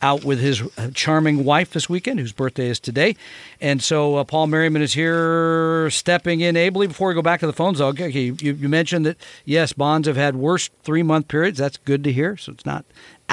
out 0.04 0.22
with 0.22 0.38
his 0.38 0.62
uh, 0.76 0.90
charming 0.92 1.44
wife 1.44 1.70
this 1.70 1.88
weekend, 1.88 2.20
whose 2.20 2.33
birthday 2.33 2.68
is 2.68 2.78
today. 2.78 3.16
And 3.61 3.83
so 3.83 4.16
uh, 4.16 4.24
Paul 4.24 4.48
Merriman 4.48 4.83
is 4.83 4.92
here 4.92 5.88
stepping 5.88 6.42
in 6.42 6.59
ably. 6.59 6.87
Before 6.87 7.09
we 7.09 7.14
go 7.14 7.22
back 7.22 7.40
to 7.40 7.46
the 7.46 7.54
phones, 7.54 7.78
though, 7.78 7.88
okay, 7.88 8.11
you, 8.11 8.37
you 8.38 8.68
mentioned 8.68 9.07
that, 9.07 9.16
yes, 9.46 9.72
bonds 9.72 10.07
have 10.07 10.16
had 10.16 10.37
worse 10.37 10.68
three 10.83 11.02
month 11.02 11.28
periods. 11.28 11.59
That's 11.59 11.78
good 11.78 12.04
to 12.04 12.12
hear. 12.12 12.37
So 12.37 12.52
it's 12.52 12.66
not 12.66 12.85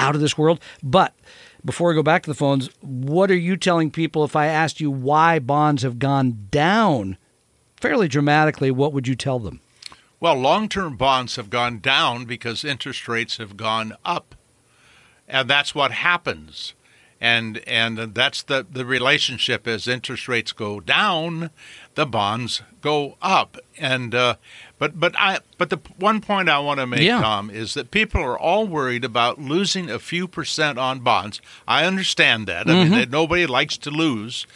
out 0.02 0.14
of 0.14 0.20
this 0.20 0.36
world. 0.36 0.60
But 0.82 1.14
before 1.64 1.88
we 1.90 1.94
go 1.94 2.02
back 2.02 2.24
to 2.24 2.30
the 2.30 2.34
phones, 2.34 2.68
what 2.80 3.30
are 3.30 3.36
you 3.36 3.56
telling 3.56 3.90
people 3.90 4.24
if 4.24 4.34
I 4.34 4.46
asked 4.46 4.80
you 4.80 4.90
why 4.90 5.38
bonds 5.38 5.82
have 5.82 5.98
gone 5.98 6.48
down 6.50 7.16
fairly 7.76 8.08
dramatically? 8.08 8.70
What 8.70 8.92
would 8.92 9.06
you 9.06 9.14
tell 9.14 9.38
them? 9.38 9.60
Well, 10.18 10.34
long 10.34 10.68
term 10.68 10.96
bonds 10.96 11.36
have 11.36 11.50
gone 11.50 11.78
down 11.78 12.24
because 12.24 12.64
interest 12.64 13.08
rates 13.08 13.36
have 13.38 13.56
gone 13.56 13.94
up. 14.04 14.34
And 15.28 15.48
that's 15.48 15.74
what 15.74 15.92
happens. 15.92 16.74
And 17.20 17.58
and 17.68 18.14
that's 18.14 18.42
the, 18.42 18.66
the 18.68 18.84
relationship 18.84 19.68
as 19.68 19.86
interest 19.86 20.26
rates 20.26 20.52
go 20.52 20.80
down, 20.80 21.50
the 21.94 22.06
bonds 22.06 22.62
go 22.80 23.16
up. 23.22 23.56
And 23.78 24.14
uh, 24.14 24.36
but 24.78 24.98
but 24.98 25.14
I 25.18 25.40
but 25.58 25.70
the 25.70 25.78
one 25.98 26.20
point 26.20 26.48
I 26.48 26.58
want 26.58 26.80
to 26.80 26.86
make, 26.86 27.00
Yeah. 27.02 27.20
Tom, 27.20 27.50
is 27.50 27.74
that 27.74 27.90
people 27.90 28.20
are 28.22 28.38
all 28.38 28.66
worried 28.66 29.04
about 29.04 29.38
losing 29.40 29.90
a 29.90 29.98
few 29.98 30.26
percent 30.28 30.78
on 30.78 31.00
bonds. 31.00 31.40
I 31.66 31.84
understand 31.84 32.46
that. 32.48 32.68
I 32.68 32.84
mean, 32.84 32.92
that 32.92 33.10
nobody 33.10 33.46
likes 33.46 33.76
to 33.78 33.90
lose. 33.90 34.46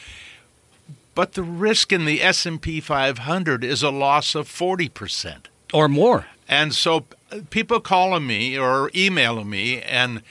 But 1.15 1.33
the 1.33 1.43
risk 1.43 1.93
in 1.93 2.05
the 2.05 2.23
S&P 2.23 2.79
500 2.79 3.65
is 3.65 3.83
a 3.83 3.89
loss 3.89 4.35
of 4.35 4.47
40%. 4.47 5.47
Or 5.73 5.89
more? 5.89 6.27
And 6.47 6.75
so 6.75 7.07
uh, 7.33 7.39
people 7.49 7.81
calling 7.81 8.27
me 8.27 8.59
or 8.59 8.91
emailing 8.95 9.49
me 9.49 9.81
and 9.81 10.23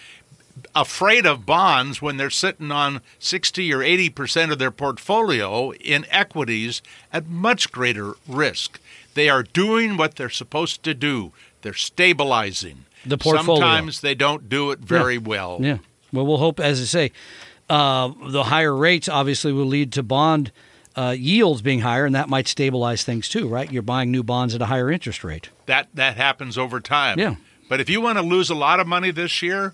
afraid 0.75 1.25
of 1.25 1.45
bonds 1.45 2.01
when 2.01 2.17
they're 2.17 2.29
sitting 2.29 2.71
on 2.71 3.01
60 3.19 3.73
or 3.73 3.79
80% 3.79 4.51
of 4.51 4.59
their 4.59 4.71
portfolio 4.71 5.71
in 5.73 6.05
equities 6.09 6.81
at 7.13 7.27
much 7.27 7.71
greater 7.71 8.13
risk. 8.27 8.79
They 9.13 9.29
are 9.29 9.43
doing 9.43 9.95
what 9.97 10.15
they're 10.15 10.29
supposed 10.29 10.83
to 10.83 10.93
do. 10.93 11.31
They're 11.61 11.73
stabilizing. 11.73 12.85
The 13.05 13.17
portfolio. 13.17 13.61
Sometimes 13.61 14.01
they 14.01 14.15
don't 14.15 14.49
do 14.49 14.71
it 14.71 14.79
very 14.79 15.17
well. 15.17 15.59
Yeah. 15.61 15.77
Well, 16.11 16.25
we'll 16.25 16.37
hope, 16.37 16.59
as 16.59 16.81
I 16.81 16.85
say, 16.85 17.11
uh, 17.69 18.11
the 18.27 18.43
higher 18.43 18.75
rates 18.75 19.07
obviously 19.07 19.53
will 19.53 19.65
lead 19.65 19.91
to 19.93 20.03
bond 20.03 20.51
uh, 20.95 21.15
yields 21.17 21.61
being 21.61 21.81
higher, 21.81 22.05
and 22.05 22.15
that 22.15 22.29
might 22.29 22.47
stabilize 22.47 23.03
things 23.03 23.27
too, 23.29 23.47
right? 23.47 23.71
You're 23.71 23.81
buying 23.81 24.11
new 24.11 24.23
bonds 24.23 24.55
at 24.55 24.61
a 24.61 24.65
higher 24.65 24.89
interest 24.91 25.23
rate. 25.23 25.49
That 25.65 25.89
that 25.93 26.17
happens 26.17 26.57
over 26.57 26.79
time. 26.79 27.19
Yeah. 27.19 27.35
But 27.67 27.81
if 27.81 27.89
you 27.89 27.99
want 27.99 28.17
to 28.17 28.23
lose 28.23 28.49
a 28.49 28.55
lot 28.55 28.79
of 28.79 28.87
money 28.87 29.11
this 29.11 29.41
year, 29.41 29.73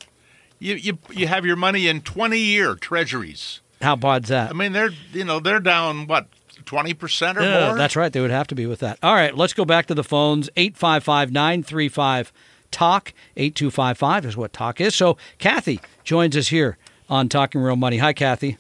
you 0.62 0.76
you, 0.76 0.98
you 1.12 1.28
have 1.28 1.46
your 1.46 1.56
money 1.58 1.88
in 1.88 2.02
20-year 2.02 2.76
treasuries. 2.76 3.60
How 3.82 3.96
bad's 3.96 4.30
that? 4.30 4.52
I 4.52 4.54
mean, 4.54 4.74
they're 4.74 4.92
you 5.12 5.26
know 5.26 5.40
they're 5.40 5.60
down 5.60 6.06
what 6.08 6.28
twenty 6.66 6.94
percent 6.94 7.38
or 7.38 7.42
Yeah, 7.42 7.70
more. 7.70 7.78
that's 7.78 7.96
right. 7.96 8.14
They 8.14 8.22
would 8.22 8.30
have 8.32 8.48
to 8.48 8.56
be 8.56 8.66
with 8.68 8.80
that. 8.80 9.00
All 9.02 9.16
right, 9.16 9.36
let's 9.36 9.54
go 9.54 9.66
back 9.66 9.88
to 9.88 9.96
the 9.96 10.04
phones. 10.04 10.50
855 10.56 11.32
935 11.32 12.32
TALK. 12.70 13.14
8255 13.36 14.26
is 14.28 14.38
what 14.38 14.54
TALK 14.54 14.80
is. 14.82 14.96
So, 14.96 15.18
Kathy 15.40 15.80
joins 16.04 16.38
us 16.38 16.50
here 16.50 16.78
on 17.10 17.28
Talking 17.28 17.60
Real 17.62 17.76
Money. 17.76 17.98
Hi, 17.98 18.14
Kathy. 18.14 18.58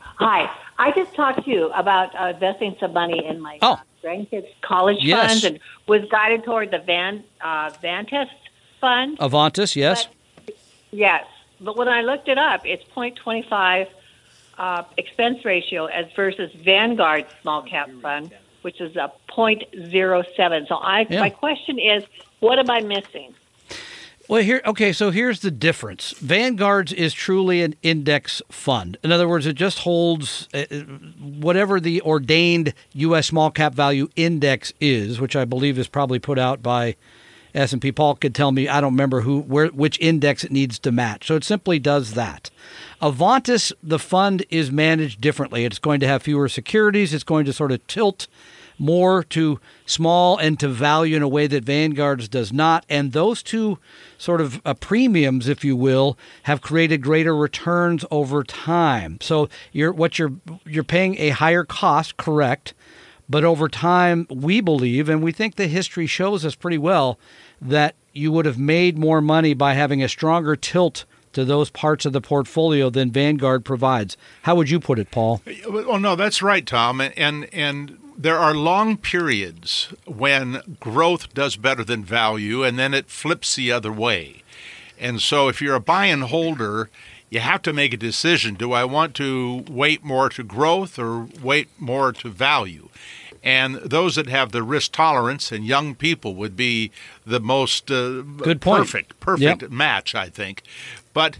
Hi. 0.00 0.50
I 0.78 0.92
just 0.92 1.14
talked 1.14 1.44
to 1.44 1.50
you 1.50 1.70
about 1.72 2.14
uh, 2.18 2.28
investing 2.34 2.76
some 2.78 2.92
money 2.92 3.24
in 3.26 3.40
my 3.40 3.58
Oh. 3.62 3.72
uh, 3.72 3.76
grandkids' 4.04 4.46
college 4.62 4.98
Yes. 5.00 5.28
funds 5.28 5.44
and 5.44 5.58
was 5.88 6.02
guided 6.10 6.44
toward 6.44 6.70
the 6.70 6.78
Van 6.78 7.24
uh, 7.40 7.70
Vantest 7.82 8.30
fund. 8.80 9.18
Avantis, 9.18 9.74
yes? 9.74 10.06
Yes, 10.90 11.24
but 11.60 11.76
when 11.76 11.88
I 11.88 12.02
looked 12.02 12.28
it 12.28 12.38
up, 12.38 12.62
it's 12.64 12.84
0.25 12.96 13.88
uh, 14.58 14.82
expense 14.96 15.44
ratio 15.44 15.86
as 15.86 16.06
versus 16.16 16.50
Vanguard 16.52 17.26
small 17.42 17.62
cap 17.62 17.90
fund, 18.02 18.32
which 18.62 18.80
is 18.80 18.96
a 18.96 19.12
0.07. 19.28 20.68
So 20.68 20.76
I, 20.76 21.06
Yeah. 21.08 21.20
my 21.20 21.30
question 21.30 21.78
is, 21.78 22.04
what 22.40 22.58
am 22.58 22.70
I 22.70 22.80
missing? 22.80 23.34
Well, 24.28 24.42
here, 24.42 24.60
okay, 24.66 24.92
so 24.92 25.10
here's 25.10 25.40
the 25.40 25.50
difference. 25.50 26.12
Vanguard's 26.18 26.92
is 26.92 27.14
truly 27.14 27.62
an 27.62 27.74
index 27.82 28.42
fund. 28.50 28.98
In 29.02 29.10
other 29.10 29.26
words, 29.26 29.46
it 29.46 29.54
just 29.54 29.78
holds 29.78 30.48
uh, 30.52 30.64
whatever 31.18 31.80
the 31.80 32.02
ordained 32.02 32.74
U.S. 32.92 33.28
small 33.28 33.50
cap 33.50 33.72
value 33.72 34.08
index 34.16 34.70
is, 34.80 35.18
which 35.18 35.34
I 35.34 35.46
believe 35.46 35.78
is 35.78 35.88
probably 35.88 36.18
put 36.18 36.38
out 36.38 36.62
by 36.62 36.96
S&P. 37.58 37.92
Paul 37.92 38.14
could 38.14 38.34
tell 38.34 38.52
me 38.52 38.68
I 38.68 38.80
don't 38.80 38.92
remember 38.92 39.22
who 39.22 39.40
where 39.40 39.68
which 39.68 39.98
index 40.00 40.44
it 40.44 40.52
needs 40.52 40.78
to 40.80 40.92
match. 40.92 41.26
So 41.26 41.36
it 41.36 41.44
simply 41.44 41.78
does 41.78 42.14
that. 42.14 42.50
Avantis, 43.02 43.72
the 43.82 43.98
fund 43.98 44.44
is 44.50 44.70
managed 44.70 45.20
differently. 45.20 45.64
It's 45.64 45.78
going 45.78 46.00
to 46.00 46.06
have 46.06 46.22
fewer 46.22 46.48
securities. 46.48 47.12
It's 47.12 47.24
going 47.24 47.44
to 47.46 47.52
sort 47.52 47.72
of 47.72 47.86
tilt 47.86 48.28
more 48.78 49.24
to 49.24 49.58
small 49.86 50.36
and 50.36 50.58
to 50.60 50.68
value 50.68 51.16
in 51.16 51.22
a 51.22 51.28
way 51.28 51.46
that 51.48 51.64
Vanguard's 51.64 52.28
does 52.28 52.52
not. 52.52 52.86
And 52.88 53.12
those 53.12 53.42
two 53.42 53.78
sort 54.16 54.40
of 54.40 54.60
uh, 54.64 54.74
premiums, 54.74 55.48
if 55.48 55.64
you 55.64 55.76
will, 55.76 56.16
have 56.44 56.60
created 56.60 57.02
greater 57.02 57.36
returns 57.36 58.04
over 58.10 58.44
time. 58.44 59.18
So 59.20 59.48
you're 59.72 59.92
what 59.92 60.18
you're 60.18 60.32
you're 60.64 60.84
paying 60.84 61.18
a 61.18 61.30
higher 61.30 61.64
cost, 61.64 62.16
correct? 62.16 62.74
But 63.30 63.44
over 63.44 63.68
time, 63.68 64.26
we 64.30 64.62
believe, 64.62 65.08
and 65.10 65.22
we 65.22 65.32
think 65.32 65.56
the 65.56 65.66
history 65.66 66.06
shows 66.06 66.46
us 66.46 66.54
pretty 66.54 66.78
well, 66.78 67.18
that 67.60 67.94
you 68.12 68.32
would 68.32 68.46
have 68.46 68.58
made 68.58 68.98
more 68.98 69.20
money 69.20 69.54
by 69.54 69.74
having 69.74 70.02
a 70.02 70.08
stronger 70.08 70.56
tilt 70.56 71.04
to 71.32 71.44
those 71.44 71.70
parts 71.70 72.04
of 72.04 72.12
the 72.12 72.20
portfolio 72.20 72.90
than 72.90 73.10
Vanguard 73.10 73.64
provides. 73.64 74.16
How 74.42 74.54
would 74.56 74.70
you 74.70 74.80
put 74.80 74.98
it, 74.98 75.10
Paul? 75.10 75.42
Well, 75.68 76.00
no, 76.00 76.16
that's 76.16 76.42
right, 76.42 76.66
Tom. 76.66 77.00
And 77.00 77.52
and, 77.52 77.98
there 78.20 78.38
are 78.38 78.52
long 78.52 78.96
periods 78.96 79.94
when 80.04 80.76
growth 80.80 81.32
does 81.34 81.54
better 81.54 81.84
than 81.84 82.02
value, 82.02 82.64
and 82.64 82.76
then 82.76 82.92
it 82.92 83.08
flips 83.08 83.54
the 83.54 83.70
other 83.70 83.92
way. 83.92 84.42
And 84.98 85.22
so, 85.22 85.46
if 85.46 85.62
you're 85.62 85.76
a 85.76 85.80
buy 85.80 86.06
and 86.06 86.24
holder, 86.24 86.90
you 87.30 87.38
have 87.38 87.62
to 87.62 87.72
make 87.72 87.94
a 87.94 87.96
decision. 87.96 88.54
Do 88.56 88.72
I 88.72 88.84
want 88.84 89.14
to 89.16 89.64
weight 89.70 90.02
more 90.02 90.28
to 90.30 90.42
growth 90.42 90.98
or 90.98 91.28
weight 91.40 91.68
more 91.78 92.12
to 92.14 92.28
value? 92.28 92.88
And 93.48 93.76
those 93.76 94.16
that 94.16 94.26
have 94.26 94.52
the 94.52 94.62
risk 94.62 94.92
tolerance 94.92 95.50
and 95.50 95.64
young 95.64 95.94
people 95.94 96.34
would 96.34 96.54
be 96.54 96.90
the 97.24 97.40
most 97.40 97.90
uh, 97.90 98.20
Good 98.20 98.60
point. 98.60 98.82
perfect, 98.84 99.18
perfect 99.20 99.62
Yep. 99.62 99.70
match, 99.70 100.14
I 100.14 100.28
think. 100.28 100.62
But 101.14 101.38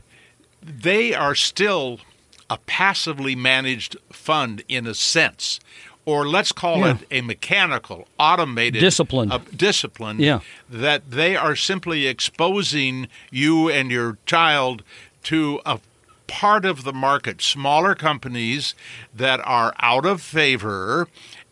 they 0.63 1.13
are 1.13 1.35
still 1.35 2.01
a 2.49 2.57
passively 2.65 3.37
managed 3.37 3.95
fund 4.11 4.63
in 4.69 4.87
a 4.87 4.95
sense. 4.95 5.61
Or 6.07 6.27
let's 6.27 6.51
call 6.51 6.79
Yeah. 6.79 6.93
it 6.93 7.07
a 7.11 7.21
mechanical, 7.21 8.09
automated 8.19 8.81
Discipline. 8.81 9.31
uh, 9.31 9.41
discipline 9.55 10.19
Yeah. 10.19 10.41
that 10.71 11.11
they 11.11 11.37
are 11.37 11.55
simply 11.57 12.07
exposing 12.07 13.09
you 13.31 13.69
and 13.69 13.91
your 13.91 14.17
child 14.25 14.83
to 15.25 15.61
a 15.67 15.79
part 16.27 16.65
of 16.65 16.85
the 16.85 16.93
market, 16.95 17.43
smaller 17.43 17.95
companies 17.95 18.75
that 19.15 19.41
are 19.45 19.75
out 19.81 20.07
of 20.07 20.23
favor, 20.23 21.09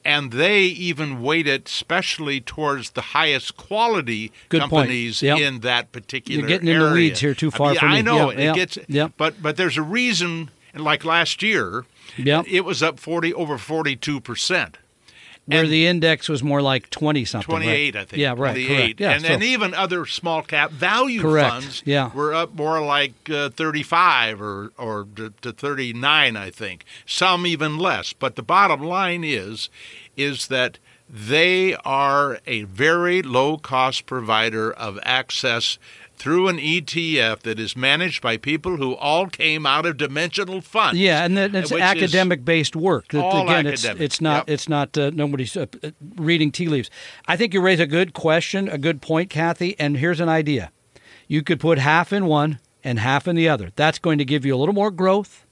and 0.06 0.30
they 0.32 0.62
even 0.62 1.20
weight 1.20 1.46
it 1.46 1.68
specially 1.68 2.40
towards 2.40 2.90
the 2.90 3.00
highest 3.00 3.56
quality 3.56 4.32
Good 4.48 4.60
companies 4.60 5.20
Yep. 5.20 5.38
in 5.40 5.60
that 5.60 5.92
particular 5.92 6.40
You're 6.40 6.48
getting 6.48 6.68
in 6.68 6.78
the 6.78 6.84
area. 6.84 6.94
weeds 6.94 7.20
here 7.20 7.34
too 7.34 7.48
I 7.52 7.56
far 7.58 7.70
mean, 7.72 7.78
for 7.80 7.86
me. 7.88 7.92
I 7.96 8.00
know 8.02 8.30
Yeah, 8.30 8.52
it 8.52 8.54
gets, 8.54 8.78
yeah. 8.88 9.08
but 9.18 9.42
but 9.42 9.56
there's 9.56 9.76
a 9.76 9.82
reason. 9.82 10.50
Like 10.74 11.06
last 11.06 11.42
year, 11.42 11.86
it 12.18 12.62
was 12.64 12.82
up 12.82 13.00
forty 13.00 13.32
over 13.32 13.56
forty 13.58 13.96
two 13.96 14.20
percent. 14.20 14.76
Where 15.46 15.62
And- 15.62 15.70
the 15.72 15.86
index 15.86 16.28
was 16.28 16.42
more 16.42 16.60
like 16.60 16.90
20 16.90 17.24
something. 17.24 17.54
right? 17.54 17.62
28, 17.62 17.96
I 17.96 18.04
think. 18.04 18.20
Yeah, 18.20 18.30
right. 18.36 18.50
28. 18.50 18.66
Correct. 18.68 19.00
Yeah, 19.00 19.10
and, 19.12 19.24
so- 19.42 19.46
even 19.46 19.74
other 19.74 20.04
small 20.04 20.42
cap 20.42 20.72
value 20.72 21.20
Correct. 21.22 21.50
funds 21.50 21.82
Yeah. 21.86 22.10
were 22.12 22.34
up 22.34 22.54
more 22.56 22.80
like 22.84 23.14
uh, 23.30 23.50
35 23.50 24.42
or, 24.42 24.72
or 24.76 25.06
to, 25.16 25.32
to 25.42 25.52
39, 25.52 26.36
I 26.36 26.50
think. 26.50 26.84
Some 27.06 27.46
even 27.46 27.78
less. 27.78 28.12
But 28.12 28.34
the 28.36 28.42
bottom 28.42 28.82
line 28.82 29.22
is, 29.22 29.70
is 30.16 30.48
that 30.48 30.78
they 31.08 31.76
are 31.84 32.40
a 32.48 32.62
very 32.64 33.22
low 33.22 33.56
cost 33.58 34.06
provider 34.06 34.72
of 34.72 34.98
access 35.04 35.78
through 36.16 36.48
an 36.48 36.58
ETF 36.58 37.40
that 37.40 37.58
is 37.58 37.76
managed 37.76 38.22
by 38.22 38.36
people 38.36 38.76
who 38.76 38.94
all 38.94 39.26
came 39.26 39.66
out 39.66 39.86
of 39.86 39.96
dimensional 39.96 40.60
funds. 40.60 40.98
Yeah, 40.98 41.24
and 41.24 41.36
then 41.36 41.54
it's 41.54 41.72
academic 41.72 42.44
based 42.44 42.74
work. 42.76 43.14
All 43.14 43.42
again, 43.48 43.66
it's 43.66 43.84
academic. 43.84 44.02
it's 44.02 44.20
not 44.20 44.36
Yep. 44.36 44.44
it's 44.54 44.68
not 44.68 44.98
uh, 44.98 45.10
nobody's 45.14 45.56
uh, 45.56 45.66
reading 46.16 46.50
tea 46.50 46.68
leaves. 46.68 46.90
I 47.26 47.36
think 47.36 47.54
you 47.54 47.60
raise 47.60 47.80
a 47.80 47.86
good 47.86 48.12
question, 48.12 48.68
a 48.68 48.78
good 48.78 49.00
point, 49.00 49.30
Kathy. 49.30 49.78
And 49.78 49.96
here's 49.96 50.20
an 50.20 50.28
idea: 50.28 50.70
you 51.28 51.42
could 51.42 51.60
put 51.60 51.78
half 51.78 52.12
in 52.12 52.26
one 52.26 52.58
and 52.84 52.98
half 52.98 53.26
in 53.28 53.36
the 53.36 53.48
other. 53.48 53.70
That's 53.76 53.98
going 53.98 54.18
to 54.18 54.24
give 54.24 54.44
you 54.44 54.54
a 54.54 54.58
little 54.58 54.74
more 54.74 54.90
growth, 54.90 55.45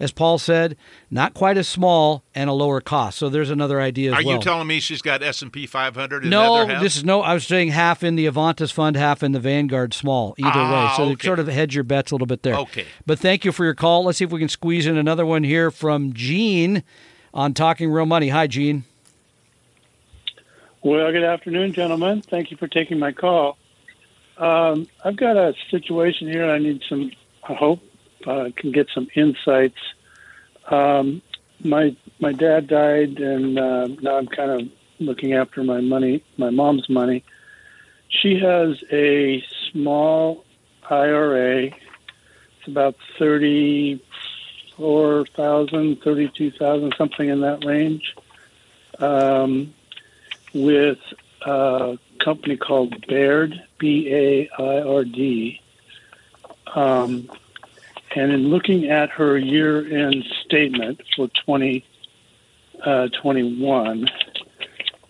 as 0.00 0.10
Paul 0.12 0.38
said, 0.38 0.76
not 1.10 1.34
quite 1.34 1.58
as 1.58 1.68
small 1.68 2.24
and 2.34 2.48
a 2.48 2.52
lower 2.54 2.80
cost. 2.80 3.18
So 3.18 3.28
there's 3.28 3.50
another 3.50 3.80
idea 3.80 4.12
as 4.12 4.18
Are 4.18 4.24
well. 4.26 4.36
you 4.36 4.42
telling 4.42 4.66
me 4.66 4.80
she's 4.80 5.02
got 5.02 5.22
S&P 5.22 5.66
500 5.66 6.24
in 6.24 6.30
the 6.30 6.30
no, 6.30 6.54
other 6.56 6.72
half? 6.72 6.82
this 6.82 6.96
is 6.96 7.04
no. 7.04 7.20
I 7.20 7.34
was 7.34 7.46
saying 7.46 7.68
half 7.68 8.02
in 8.02 8.16
the 8.16 8.26
Avantis 8.26 8.72
fund, 8.72 8.96
half 8.96 9.22
in 9.22 9.32
the 9.32 9.40
Vanguard 9.40 9.92
small. 9.92 10.34
Either 10.38 10.50
Ah, 10.54 10.88
way, 10.90 10.96
so 10.96 11.04
you 11.06 11.12
okay. 11.12 11.26
sort 11.26 11.38
of 11.38 11.46
hedge 11.48 11.74
your 11.74 11.84
bets 11.84 12.10
a 12.10 12.14
little 12.14 12.26
bit 12.26 12.42
there. 12.42 12.56
Okay. 12.56 12.86
But 13.04 13.18
thank 13.18 13.44
you 13.44 13.52
for 13.52 13.64
your 13.64 13.74
call. 13.74 14.04
Let's 14.04 14.18
see 14.18 14.24
if 14.24 14.32
we 14.32 14.40
can 14.40 14.48
squeeze 14.48 14.86
in 14.86 14.96
another 14.96 15.26
one 15.26 15.44
here 15.44 15.70
from 15.70 16.14
Gene 16.14 16.82
on 17.34 17.52
Talking 17.52 17.90
Real 17.92 18.06
Money. 18.06 18.30
Hi, 18.30 18.46
Gene. 18.46 18.84
Well, 20.82 21.12
good 21.12 21.24
afternoon, 21.24 21.74
gentlemen. 21.74 22.22
Thank 22.22 22.50
you 22.50 22.56
for 22.56 22.66
taking 22.66 22.98
my 22.98 23.12
call. 23.12 23.58
Um, 24.38 24.88
I've 25.04 25.16
got 25.16 25.36
a 25.36 25.54
situation 25.70 26.26
here. 26.28 26.48
I 26.50 26.58
need 26.58 26.80
some. 26.88 27.12
I 27.46 27.52
hope 27.52 27.80
uh, 28.26 28.50
can 28.56 28.72
get 28.72 28.88
some 28.94 29.08
insights. 29.14 29.78
Um, 30.70 31.22
my 31.62 31.96
my 32.20 32.32
dad 32.32 32.68
died, 32.68 33.18
and 33.18 33.58
uh, 33.58 33.86
now 34.00 34.16
I'm 34.16 34.26
kind 34.26 34.50
of 34.50 34.68
looking 34.98 35.32
after 35.32 35.62
my 35.62 35.80
money, 35.80 36.22
my 36.36 36.50
mom's 36.50 36.88
money. 36.88 37.24
She 38.08 38.38
has 38.38 38.82
a 38.90 39.44
small 39.70 40.44
IRA. 40.88 41.66
It's 41.66 42.66
about 42.66 42.96
thirty 43.18 44.02
four 44.76 45.26
thousand, 45.26 46.02
thirty 46.02 46.28
two 46.28 46.50
thousand, 46.50 46.94
something 46.96 47.28
in 47.28 47.40
that 47.40 47.64
range. 47.64 48.14
Um, 48.98 49.74
with 50.52 50.98
a 51.42 51.98
company 52.18 52.56
called 52.56 53.06
Baird, 53.06 53.62
B 53.78 54.08
A 54.12 54.50
I 54.58 54.80
R 54.82 55.04
D. 55.04 55.60
Um, 56.74 57.30
and 58.14 58.30
in 58.32 58.48
looking 58.48 58.90
at 58.90 59.10
her 59.10 59.36
year 59.38 59.86
end 59.86 60.24
statement 60.44 61.00
for 61.14 61.28
2021, 61.28 64.10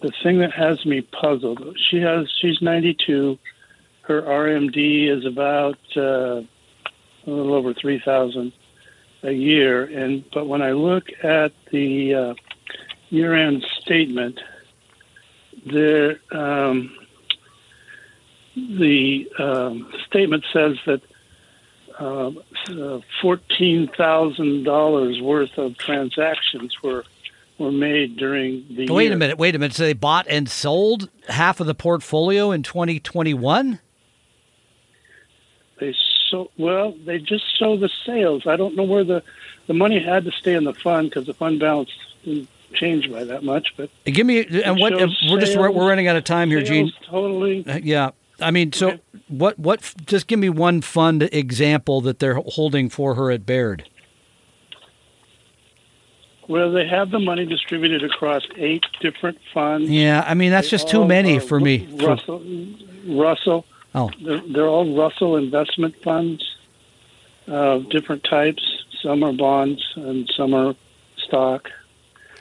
the 0.00 0.12
thing 0.22 0.38
that 0.38 0.52
has 0.52 0.84
me 0.84 1.00
puzzled, 1.02 1.78
she 1.78 2.00
has, 2.00 2.28
she's 2.40 2.60
92. 2.62 3.38
Her 4.02 4.22
RMD 4.22 5.08
is 5.08 5.24
about 5.24 5.78
uh, 5.96 6.42
a 6.42 6.46
little 7.26 7.54
over 7.54 7.74
3000 7.74 8.52
a 9.22 9.32
year. 9.32 9.84
And, 9.84 10.24
but 10.32 10.46
when 10.46 10.62
I 10.62 10.72
look 10.72 11.10
at 11.22 11.52
the 11.70 12.14
uh, 12.14 12.34
year 13.10 13.34
end 13.34 13.64
statement, 13.80 14.40
the 15.66 16.18
um, 16.32 16.96
the 18.56 19.30
um, 19.38 19.92
statement 20.06 20.44
says 20.52 20.76
that 20.86 21.02
uh, 22.00 23.00
fourteen 23.20 23.88
thousand 23.96 24.64
dollars 24.64 25.20
worth 25.20 25.56
of 25.58 25.76
transactions 25.78 26.74
were 26.82 27.04
were 27.58 27.70
made 27.72 28.16
during 28.16 28.64
the. 28.74 28.88
Wait 28.90 29.04
year. 29.04 29.12
a 29.12 29.16
minute. 29.16 29.38
Wait 29.38 29.54
a 29.54 29.58
minute. 29.58 29.74
So 29.74 29.84
they 29.84 29.92
bought 29.92 30.26
and 30.28 30.48
sold 30.48 31.08
half 31.28 31.60
of 31.60 31.66
the 31.66 31.74
portfolio 31.74 32.50
in 32.50 32.62
2021. 32.62 33.78
They 35.78 35.94
so 36.30 36.50
well. 36.58 36.94
They 37.04 37.18
just 37.18 37.44
show 37.58 37.76
the 37.76 37.90
sales. 38.06 38.46
I 38.46 38.56
don't 38.56 38.76
know 38.76 38.84
where 38.84 39.04
the 39.04 39.22
the 39.66 39.74
money 39.74 40.02
had 40.02 40.24
to 40.24 40.32
stay 40.32 40.54
in 40.54 40.64
the 40.64 40.74
fund 40.74 41.10
because 41.10 41.26
the 41.26 41.34
fund 41.34 41.60
balance 41.60 41.90
didn't 42.24 42.48
change 42.72 43.10
by 43.10 43.24
that 43.24 43.42
much. 43.44 43.74
But 43.76 43.90
Give 44.04 44.26
me 44.26 44.44
and 44.64 44.78
what 44.78 44.92
we're 44.92 45.40
just 45.40 45.56
we're 45.56 45.70
running 45.70 46.08
out 46.08 46.16
of 46.16 46.24
time 46.24 46.50
here, 46.50 46.62
Gene. 46.62 46.92
totally. 47.04 47.64
Uh, 47.66 47.78
Yeah. 47.82 48.10
I 48.40 48.50
mean, 48.50 48.72
so 48.72 48.98
what? 49.29 49.59
What? 49.59 49.94
Just 50.07 50.26
give 50.26 50.38
me 50.38 50.48
one 50.48 50.81
fund 50.81 51.22
example 51.33 52.00
that 52.03 52.18
they're 52.18 52.35
holding 52.35 52.88
for 52.88 53.14
her 53.14 53.31
at 53.31 53.46
Baird. 53.46 53.88
Well, 56.48 56.72
they 56.72 56.87
have 56.88 57.11
the 57.12 57.20
money 57.20 57.46
distributed 57.46 58.03
across 58.03 58.42
eight 58.57 58.85
different 59.00 59.38
funds. 59.55 59.88
Yeah, 59.88 60.24
I 60.26 60.35
mean 60.35 60.50
that's 60.50 60.66
They 60.66 60.79
just 60.79 60.88
too 60.88 61.05
many 61.05 61.38
for 61.38 61.61
me. 61.61 61.87
Ru- 61.92 62.07
Russell, 62.09 62.42
Russell. 63.07 63.64
Oh. 63.94 64.11
They're, 64.20 64.40
they're 64.40 64.66
all 64.68 64.96
Russell 64.96 65.37
investment 65.37 65.94
funds 66.03 66.44
of 67.46 67.88
different 67.90 68.24
types. 68.24 68.62
Some 69.00 69.22
are 69.22 69.33
bonds 69.33 69.81
and 69.94 70.31
some 70.37 70.55
are 70.55 70.74
stock. 71.18 71.70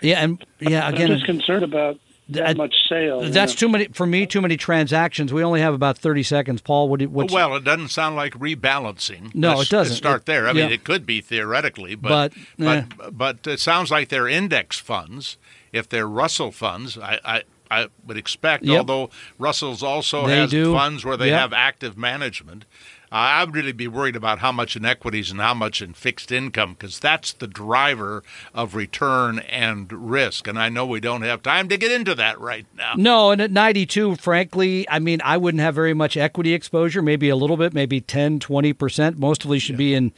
Yeah, 0.02 0.24
and 0.24 0.44
yeah, 0.60 0.90
again, 0.90 1.12
I'm 1.12 1.18
just 1.18 1.26
concerned 1.26 1.64
about 1.64 2.00
that 2.30 2.58
much 2.58 2.76
sale. 2.88 3.22
that's 3.30 3.54
know. 3.54 3.68
too 3.68 3.70
many 3.70 3.88
for 3.94 4.06
me. 4.06 4.26
Too 4.26 4.42
many 4.42 4.58
transactions. 4.58 5.34
We 5.34 5.44
only 5.44 5.62
have 5.62 5.74
about 5.74 5.98
thirty 5.98 6.24
seconds. 6.24 6.62
Paul, 6.62 6.90
what? 6.90 7.02
What's, 7.04 7.34
well, 7.34 7.56
it 7.56 7.64
doesn't 7.64 7.90
sound 7.90 8.16
like 8.16 8.34
rebalancing. 8.34 9.34
No, 9.36 9.56
Let's- 9.56 9.64
it 9.64 9.70
doesn't. 9.72 9.96
start 9.96 10.22
It- 10.22 10.26
there. 10.28 10.48
I 10.48 10.54
mean, 10.54 10.72
it 10.72 10.84
could 10.84 11.06
be 11.06 11.22
theoretically, 11.22 11.96
but 11.96 12.34
But, 12.58 12.86
but, 12.98 13.18
but 13.18 13.48
it 13.48 13.60
sounds 13.60 13.92
like 13.92 14.10
they're 14.10 14.28
index 14.28 14.78
funds. 14.78 15.38
If 15.72 15.88
they're 15.90 16.08
Russell 16.08 16.52
funds, 16.52 16.98
I, 16.98 17.20
I 17.24 17.44
I 17.72 17.88
would 18.06 18.18
expect. 18.18 18.64
Yep. 18.64 18.78
Although 18.80 19.10
Russell's 19.38 19.84
also 19.84 20.26
They 20.26 20.38
has 20.38 20.50
do. 20.50 20.74
funds 20.74 21.06
where 21.06 21.16
they 21.18 21.28
Yep. 21.30 21.40
have 21.40 21.54
active 21.54 21.98
management. 21.98 22.66
Uh, 23.12 23.16
I 23.16 23.44
would 23.44 23.56
really 23.56 23.72
be 23.72 23.88
worried 23.88 24.16
about 24.16 24.40
how 24.40 24.52
much 24.52 24.76
in 24.76 24.86
equities 24.86 25.32
and 25.32 25.40
how 25.40 25.54
much 25.54 25.82
in 25.82 25.94
fixed 25.94 26.32
income 26.32 26.74
because 26.74 27.00
that's 27.00 27.34
the 27.34 27.48
driver 27.48 28.24
of 28.54 28.76
return 28.76 29.40
and 29.40 29.92
risk. 29.92 30.48
And 30.48 30.60
I 30.60 30.70
know 30.70 30.86
we 30.86 31.00
don't 31.00 31.24
have 31.24 31.42
time 31.42 31.70
to 31.70 31.78
get 31.78 31.92
into 31.92 32.14
that 32.16 32.40
right 32.40 32.66
now. 32.78 32.94
No, 32.96 33.32
and 33.32 33.42
at 33.42 33.52
92, 33.52 34.18
frankly, 34.18 34.88
I 34.90 35.00
mean, 35.00 35.22
I 35.24 35.38
wouldn't 35.38 35.62
have 35.62 35.76
very 35.76 35.94
much 35.94 36.18
equity 36.18 36.54
exposure, 36.54 37.02
maybe 37.02 37.30
a 37.30 37.36
little 37.36 37.58
bit, 37.58 37.74
maybe 37.74 38.00
10, 38.00 38.40
20%. 38.40 39.18
Most 39.18 39.44
of 39.44 39.52
these 39.52 39.64
should 39.64 39.78
be 39.78 39.96
in 39.96 40.12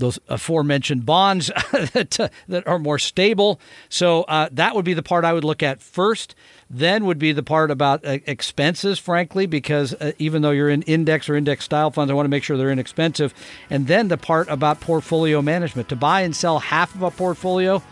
those 0.00 0.18
aforementioned 0.28 1.06
bonds 1.06 1.46
that, 1.72 2.18
uh, 2.18 2.28
that 2.48 2.66
are 2.66 2.78
more 2.78 2.98
stable. 2.98 3.60
So 3.88 4.22
uh, 4.22 4.48
that 4.52 4.74
would 4.74 4.84
be 4.84 4.94
the 4.94 5.02
part 5.02 5.24
I 5.24 5.32
would 5.32 5.44
look 5.44 5.62
at 5.62 5.80
first. 5.80 6.34
Then 6.68 7.04
would 7.06 7.18
be 7.18 7.32
the 7.32 7.42
part 7.42 7.70
about 7.70 8.04
uh, 8.04 8.18
expenses, 8.26 8.98
frankly, 8.98 9.46
because 9.46 9.94
uh, 9.94 10.12
even 10.18 10.42
though 10.42 10.50
you're 10.50 10.70
in 10.70 10.82
index 10.82 11.28
or 11.28 11.36
index 11.36 11.64
style 11.64 11.90
funds, 11.90 12.10
I 12.10 12.14
want 12.14 12.26
to 12.26 12.30
make 12.30 12.44
sure 12.44 12.56
they're 12.56 12.70
inexpensive. 12.70 13.34
And 13.70 13.86
then 13.86 14.08
the 14.08 14.16
part 14.16 14.48
about 14.48 14.80
portfolio 14.80 15.42
management. 15.42 15.88
To 15.88 15.96
buy 15.96 16.20
and 16.22 16.34
sell 16.34 16.58
half 16.58 16.94
of 16.94 17.02
a 17.02 17.10
portfolio, 17.10 17.82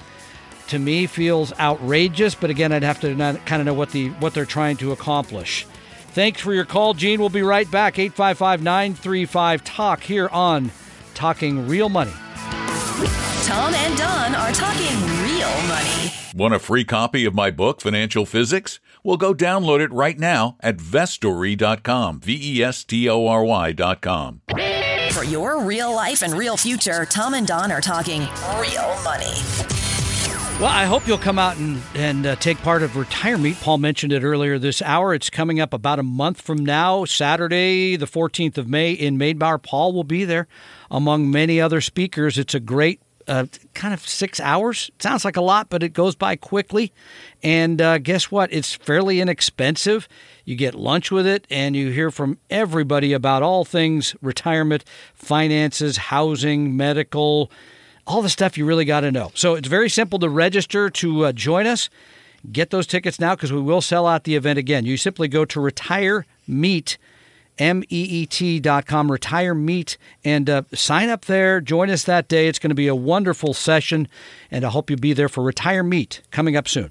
to 0.68 0.78
me 0.78 1.06
feels 1.06 1.52
outrageous. 1.59 2.34
But 2.34 2.50
again, 2.50 2.72
I'd 2.72 2.82
have 2.82 3.00
to 3.00 3.14
kind 3.16 3.61
of 3.61 3.66
know 3.66 3.74
what 3.74 3.90
the 3.90 4.11
what 4.11 4.34
they're 4.34 4.44
trying 4.44 4.76
to 4.78 4.92
accomplish. 4.92 5.66
Thanks 6.12 6.40
for 6.40 6.54
your 6.54 6.64
call, 6.64 6.94
Gene. 6.94 7.20
We'll 7.20 7.28
be 7.28 7.42
right 7.42 7.70
back. 7.70 7.98
855 7.98 8.62
935 8.62 9.64
Talk 9.64 10.02
here 10.02 10.28
on 10.28 10.70
Talking 11.19 11.66
Real 11.66 11.89
Money. 11.89 12.12
Tom 13.43 13.75
and 13.75 13.99
Don 13.99 14.37
are 14.37 14.53
talking 14.53 14.95
real 15.25 15.51
money. 15.66 16.12
Want 16.33 16.55
a 16.55 16.61
free 16.61 16.85
copy 16.85 17.25
of 17.25 17.35
my 17.35 17.51
book, 17.51 17.81
Financial 17.81 18.25
Physics? 18.25 18.79
Well, 19.03 19.16
go 19.16 19.35
download 19.35 19.81
it 19.81 19.93
right 19.93 20.16
now 20.16 20.57
at 20.61 20.77
vestory.com. 20.77 22.21
V 22.21 22.59
E 22.61 22.62
S 22.62 22.85
T 22.85 23.09
O 23.09 23.27
R 23.27 23.43
Y.com. 23.43 24.43
For 25.11 25.25
your 25.25 25.61
real 25.61 25.93
life 25.93 26.23
and 26.23 26.35
real 26.35 26.57
future, 26.57 27.05
Tom 27.05 27.35
and 27.35 27.49
Don 27.49 27.73
are 27.73 27.81
talking 27.81 28.21
real 28.21 28.97
money. 29.03 29.35
Well, 30.61 30.66
I 30.66 30.85
hope 30.85 31.09
you'll 31.09 31.19
come 31.19 31.39
out 31.39 31.57
and, 31.57 31.81
and 31.95 32.27
uh, 32.27 32.37
take 32.37 32.59
part 32.59 32.85
of 32.85 32.97
Retire 32.97 33.39
Meet. 33.39 33.61
Paul 33.61 33.79
mentioned 33.79 34.12
it 34.12 34.23
earlier 34.23 34.57
this 34.57 34.83
hour. 34.83 35.14
It's 35.14 35.31
coming 35.31 35.59
up 35.59 35.73
about 35.73 35.99
a 35.99 36.05
month 36.05 36.41
from 36.41 36.64
now, 36.64 37.05
Saturday, 37.05 37.97
the 37.97 38.07
14th 38.07 38.57
of 38.57 38.69
May 38.69 38.93
in 38.93 39.19
Maidbauer. 39.19 39.61
Paul 39.61 39.93
will 39.93 40.05
be 40.05 40.25
there 40.25 40.47
among 40.91 41.30
many 41.30 41.61
other 41.61 41.80
speakers. 41.80 42.39
It's 42.39 42.55
a 42.55 42.61
great 42.61 43.01
uh, 43.26 43.47
kind 43.74 43.93
of 43.93 44.01
six 44.09 44.41
hours. 44.41 44.91
Sounds 44.99 45.24
like 45.24 45.36
a 45.36 45.43
lot, 45.43 45.68
but 45.68 45.82
it 45.82 45.91
goes 45.91 46.14
by 46.14 46.34
quickly. 46.34 46.93
And 47.43 47.80
uh, 47.80 47.99
guess 47.99 48.30
what? 48.30 48.53
It's 48.53 48.74
fairly 48.74 49.20
inexpensive. 49.20 50.09
You 50.45 50.57
get 50.57 50.74
lunch 50.74 51.11
with 51.11 51.26
it, 51.26 51.47
and 51.51 51.76
you 51.76 51.91
hear 51.91 52.11
from 52.11 52.39
everybody 52.49 53.12
about 53.12 53.43
all 53.43 53.64
things 53.64 54.16
retirement, 54.22 54.84
finances, 55.14 55.97
housing, 55.97 56.76
medical 56.76 57.51
all 58.09 58.22
the 58.22 58.30
stuff 58.30 58.57
you 58.57 58.64
really 58.64 58.86
got 58.86 59.01
to 59.01 59.12
know. 59.12 59.30
So 59.34 59.55
it's 59.55 59.68
very 59.68 59.91
simple 59.91 60.18
to 60.20 60.30
register 60.30 60.89
to 60.89 61.26
uh, 61.26 61.32
join 61.32 61.66
us. 61.66 61.91
Get 62.51 62.70
those 62.70 62.86
tickets 62.86 63.20
now 63.20 63.34
because 63.34 63.53
we 63.53 63.61
will 63.61 63.82
sell 63.82 64.07
out 64.07 64.24
the 64.24 64.34
event 64.34 64.59
again. 64.59 64.86
You 64.86 64.97
simply 64.97 65.28
go 65.28 65.45
to 65.45 65.61
retire 65.61 66.24
meet 67.59 67.64
M-E-E-T 67.64 68.61
dot 68.61 68.86
com, 68.86 69.11
retire 69.11 69.54
meet, 69.54 69.96
and 70.24 70.48
uh, 70.48 70.62
sign 70.74 71.09
up 71.09 71.24
there. 71.26 71.61
Join 71.61 71.90
us 71.90 72.04
that 72.04 72.28
day. 72.28 72.48
It's 72.48 72.59
going 72.59 72.70
to 72.70 72.74
be 72.74 72.88
a 72.88 72.94
wonderful 72.94 73.54
session, 73.54 74.09
and 74.50 74.64
I 74.64 74.70
hope 74.70 74.90
you'll 74.90 74.98
be 74.98 75.12
there 75.12 75.28
for 75.28 75.42
Retire 75.42 75.82
Meet 75.82 76.22
coming 76.30 76.56
up 76.56 76.68
soon. 76.68 76.90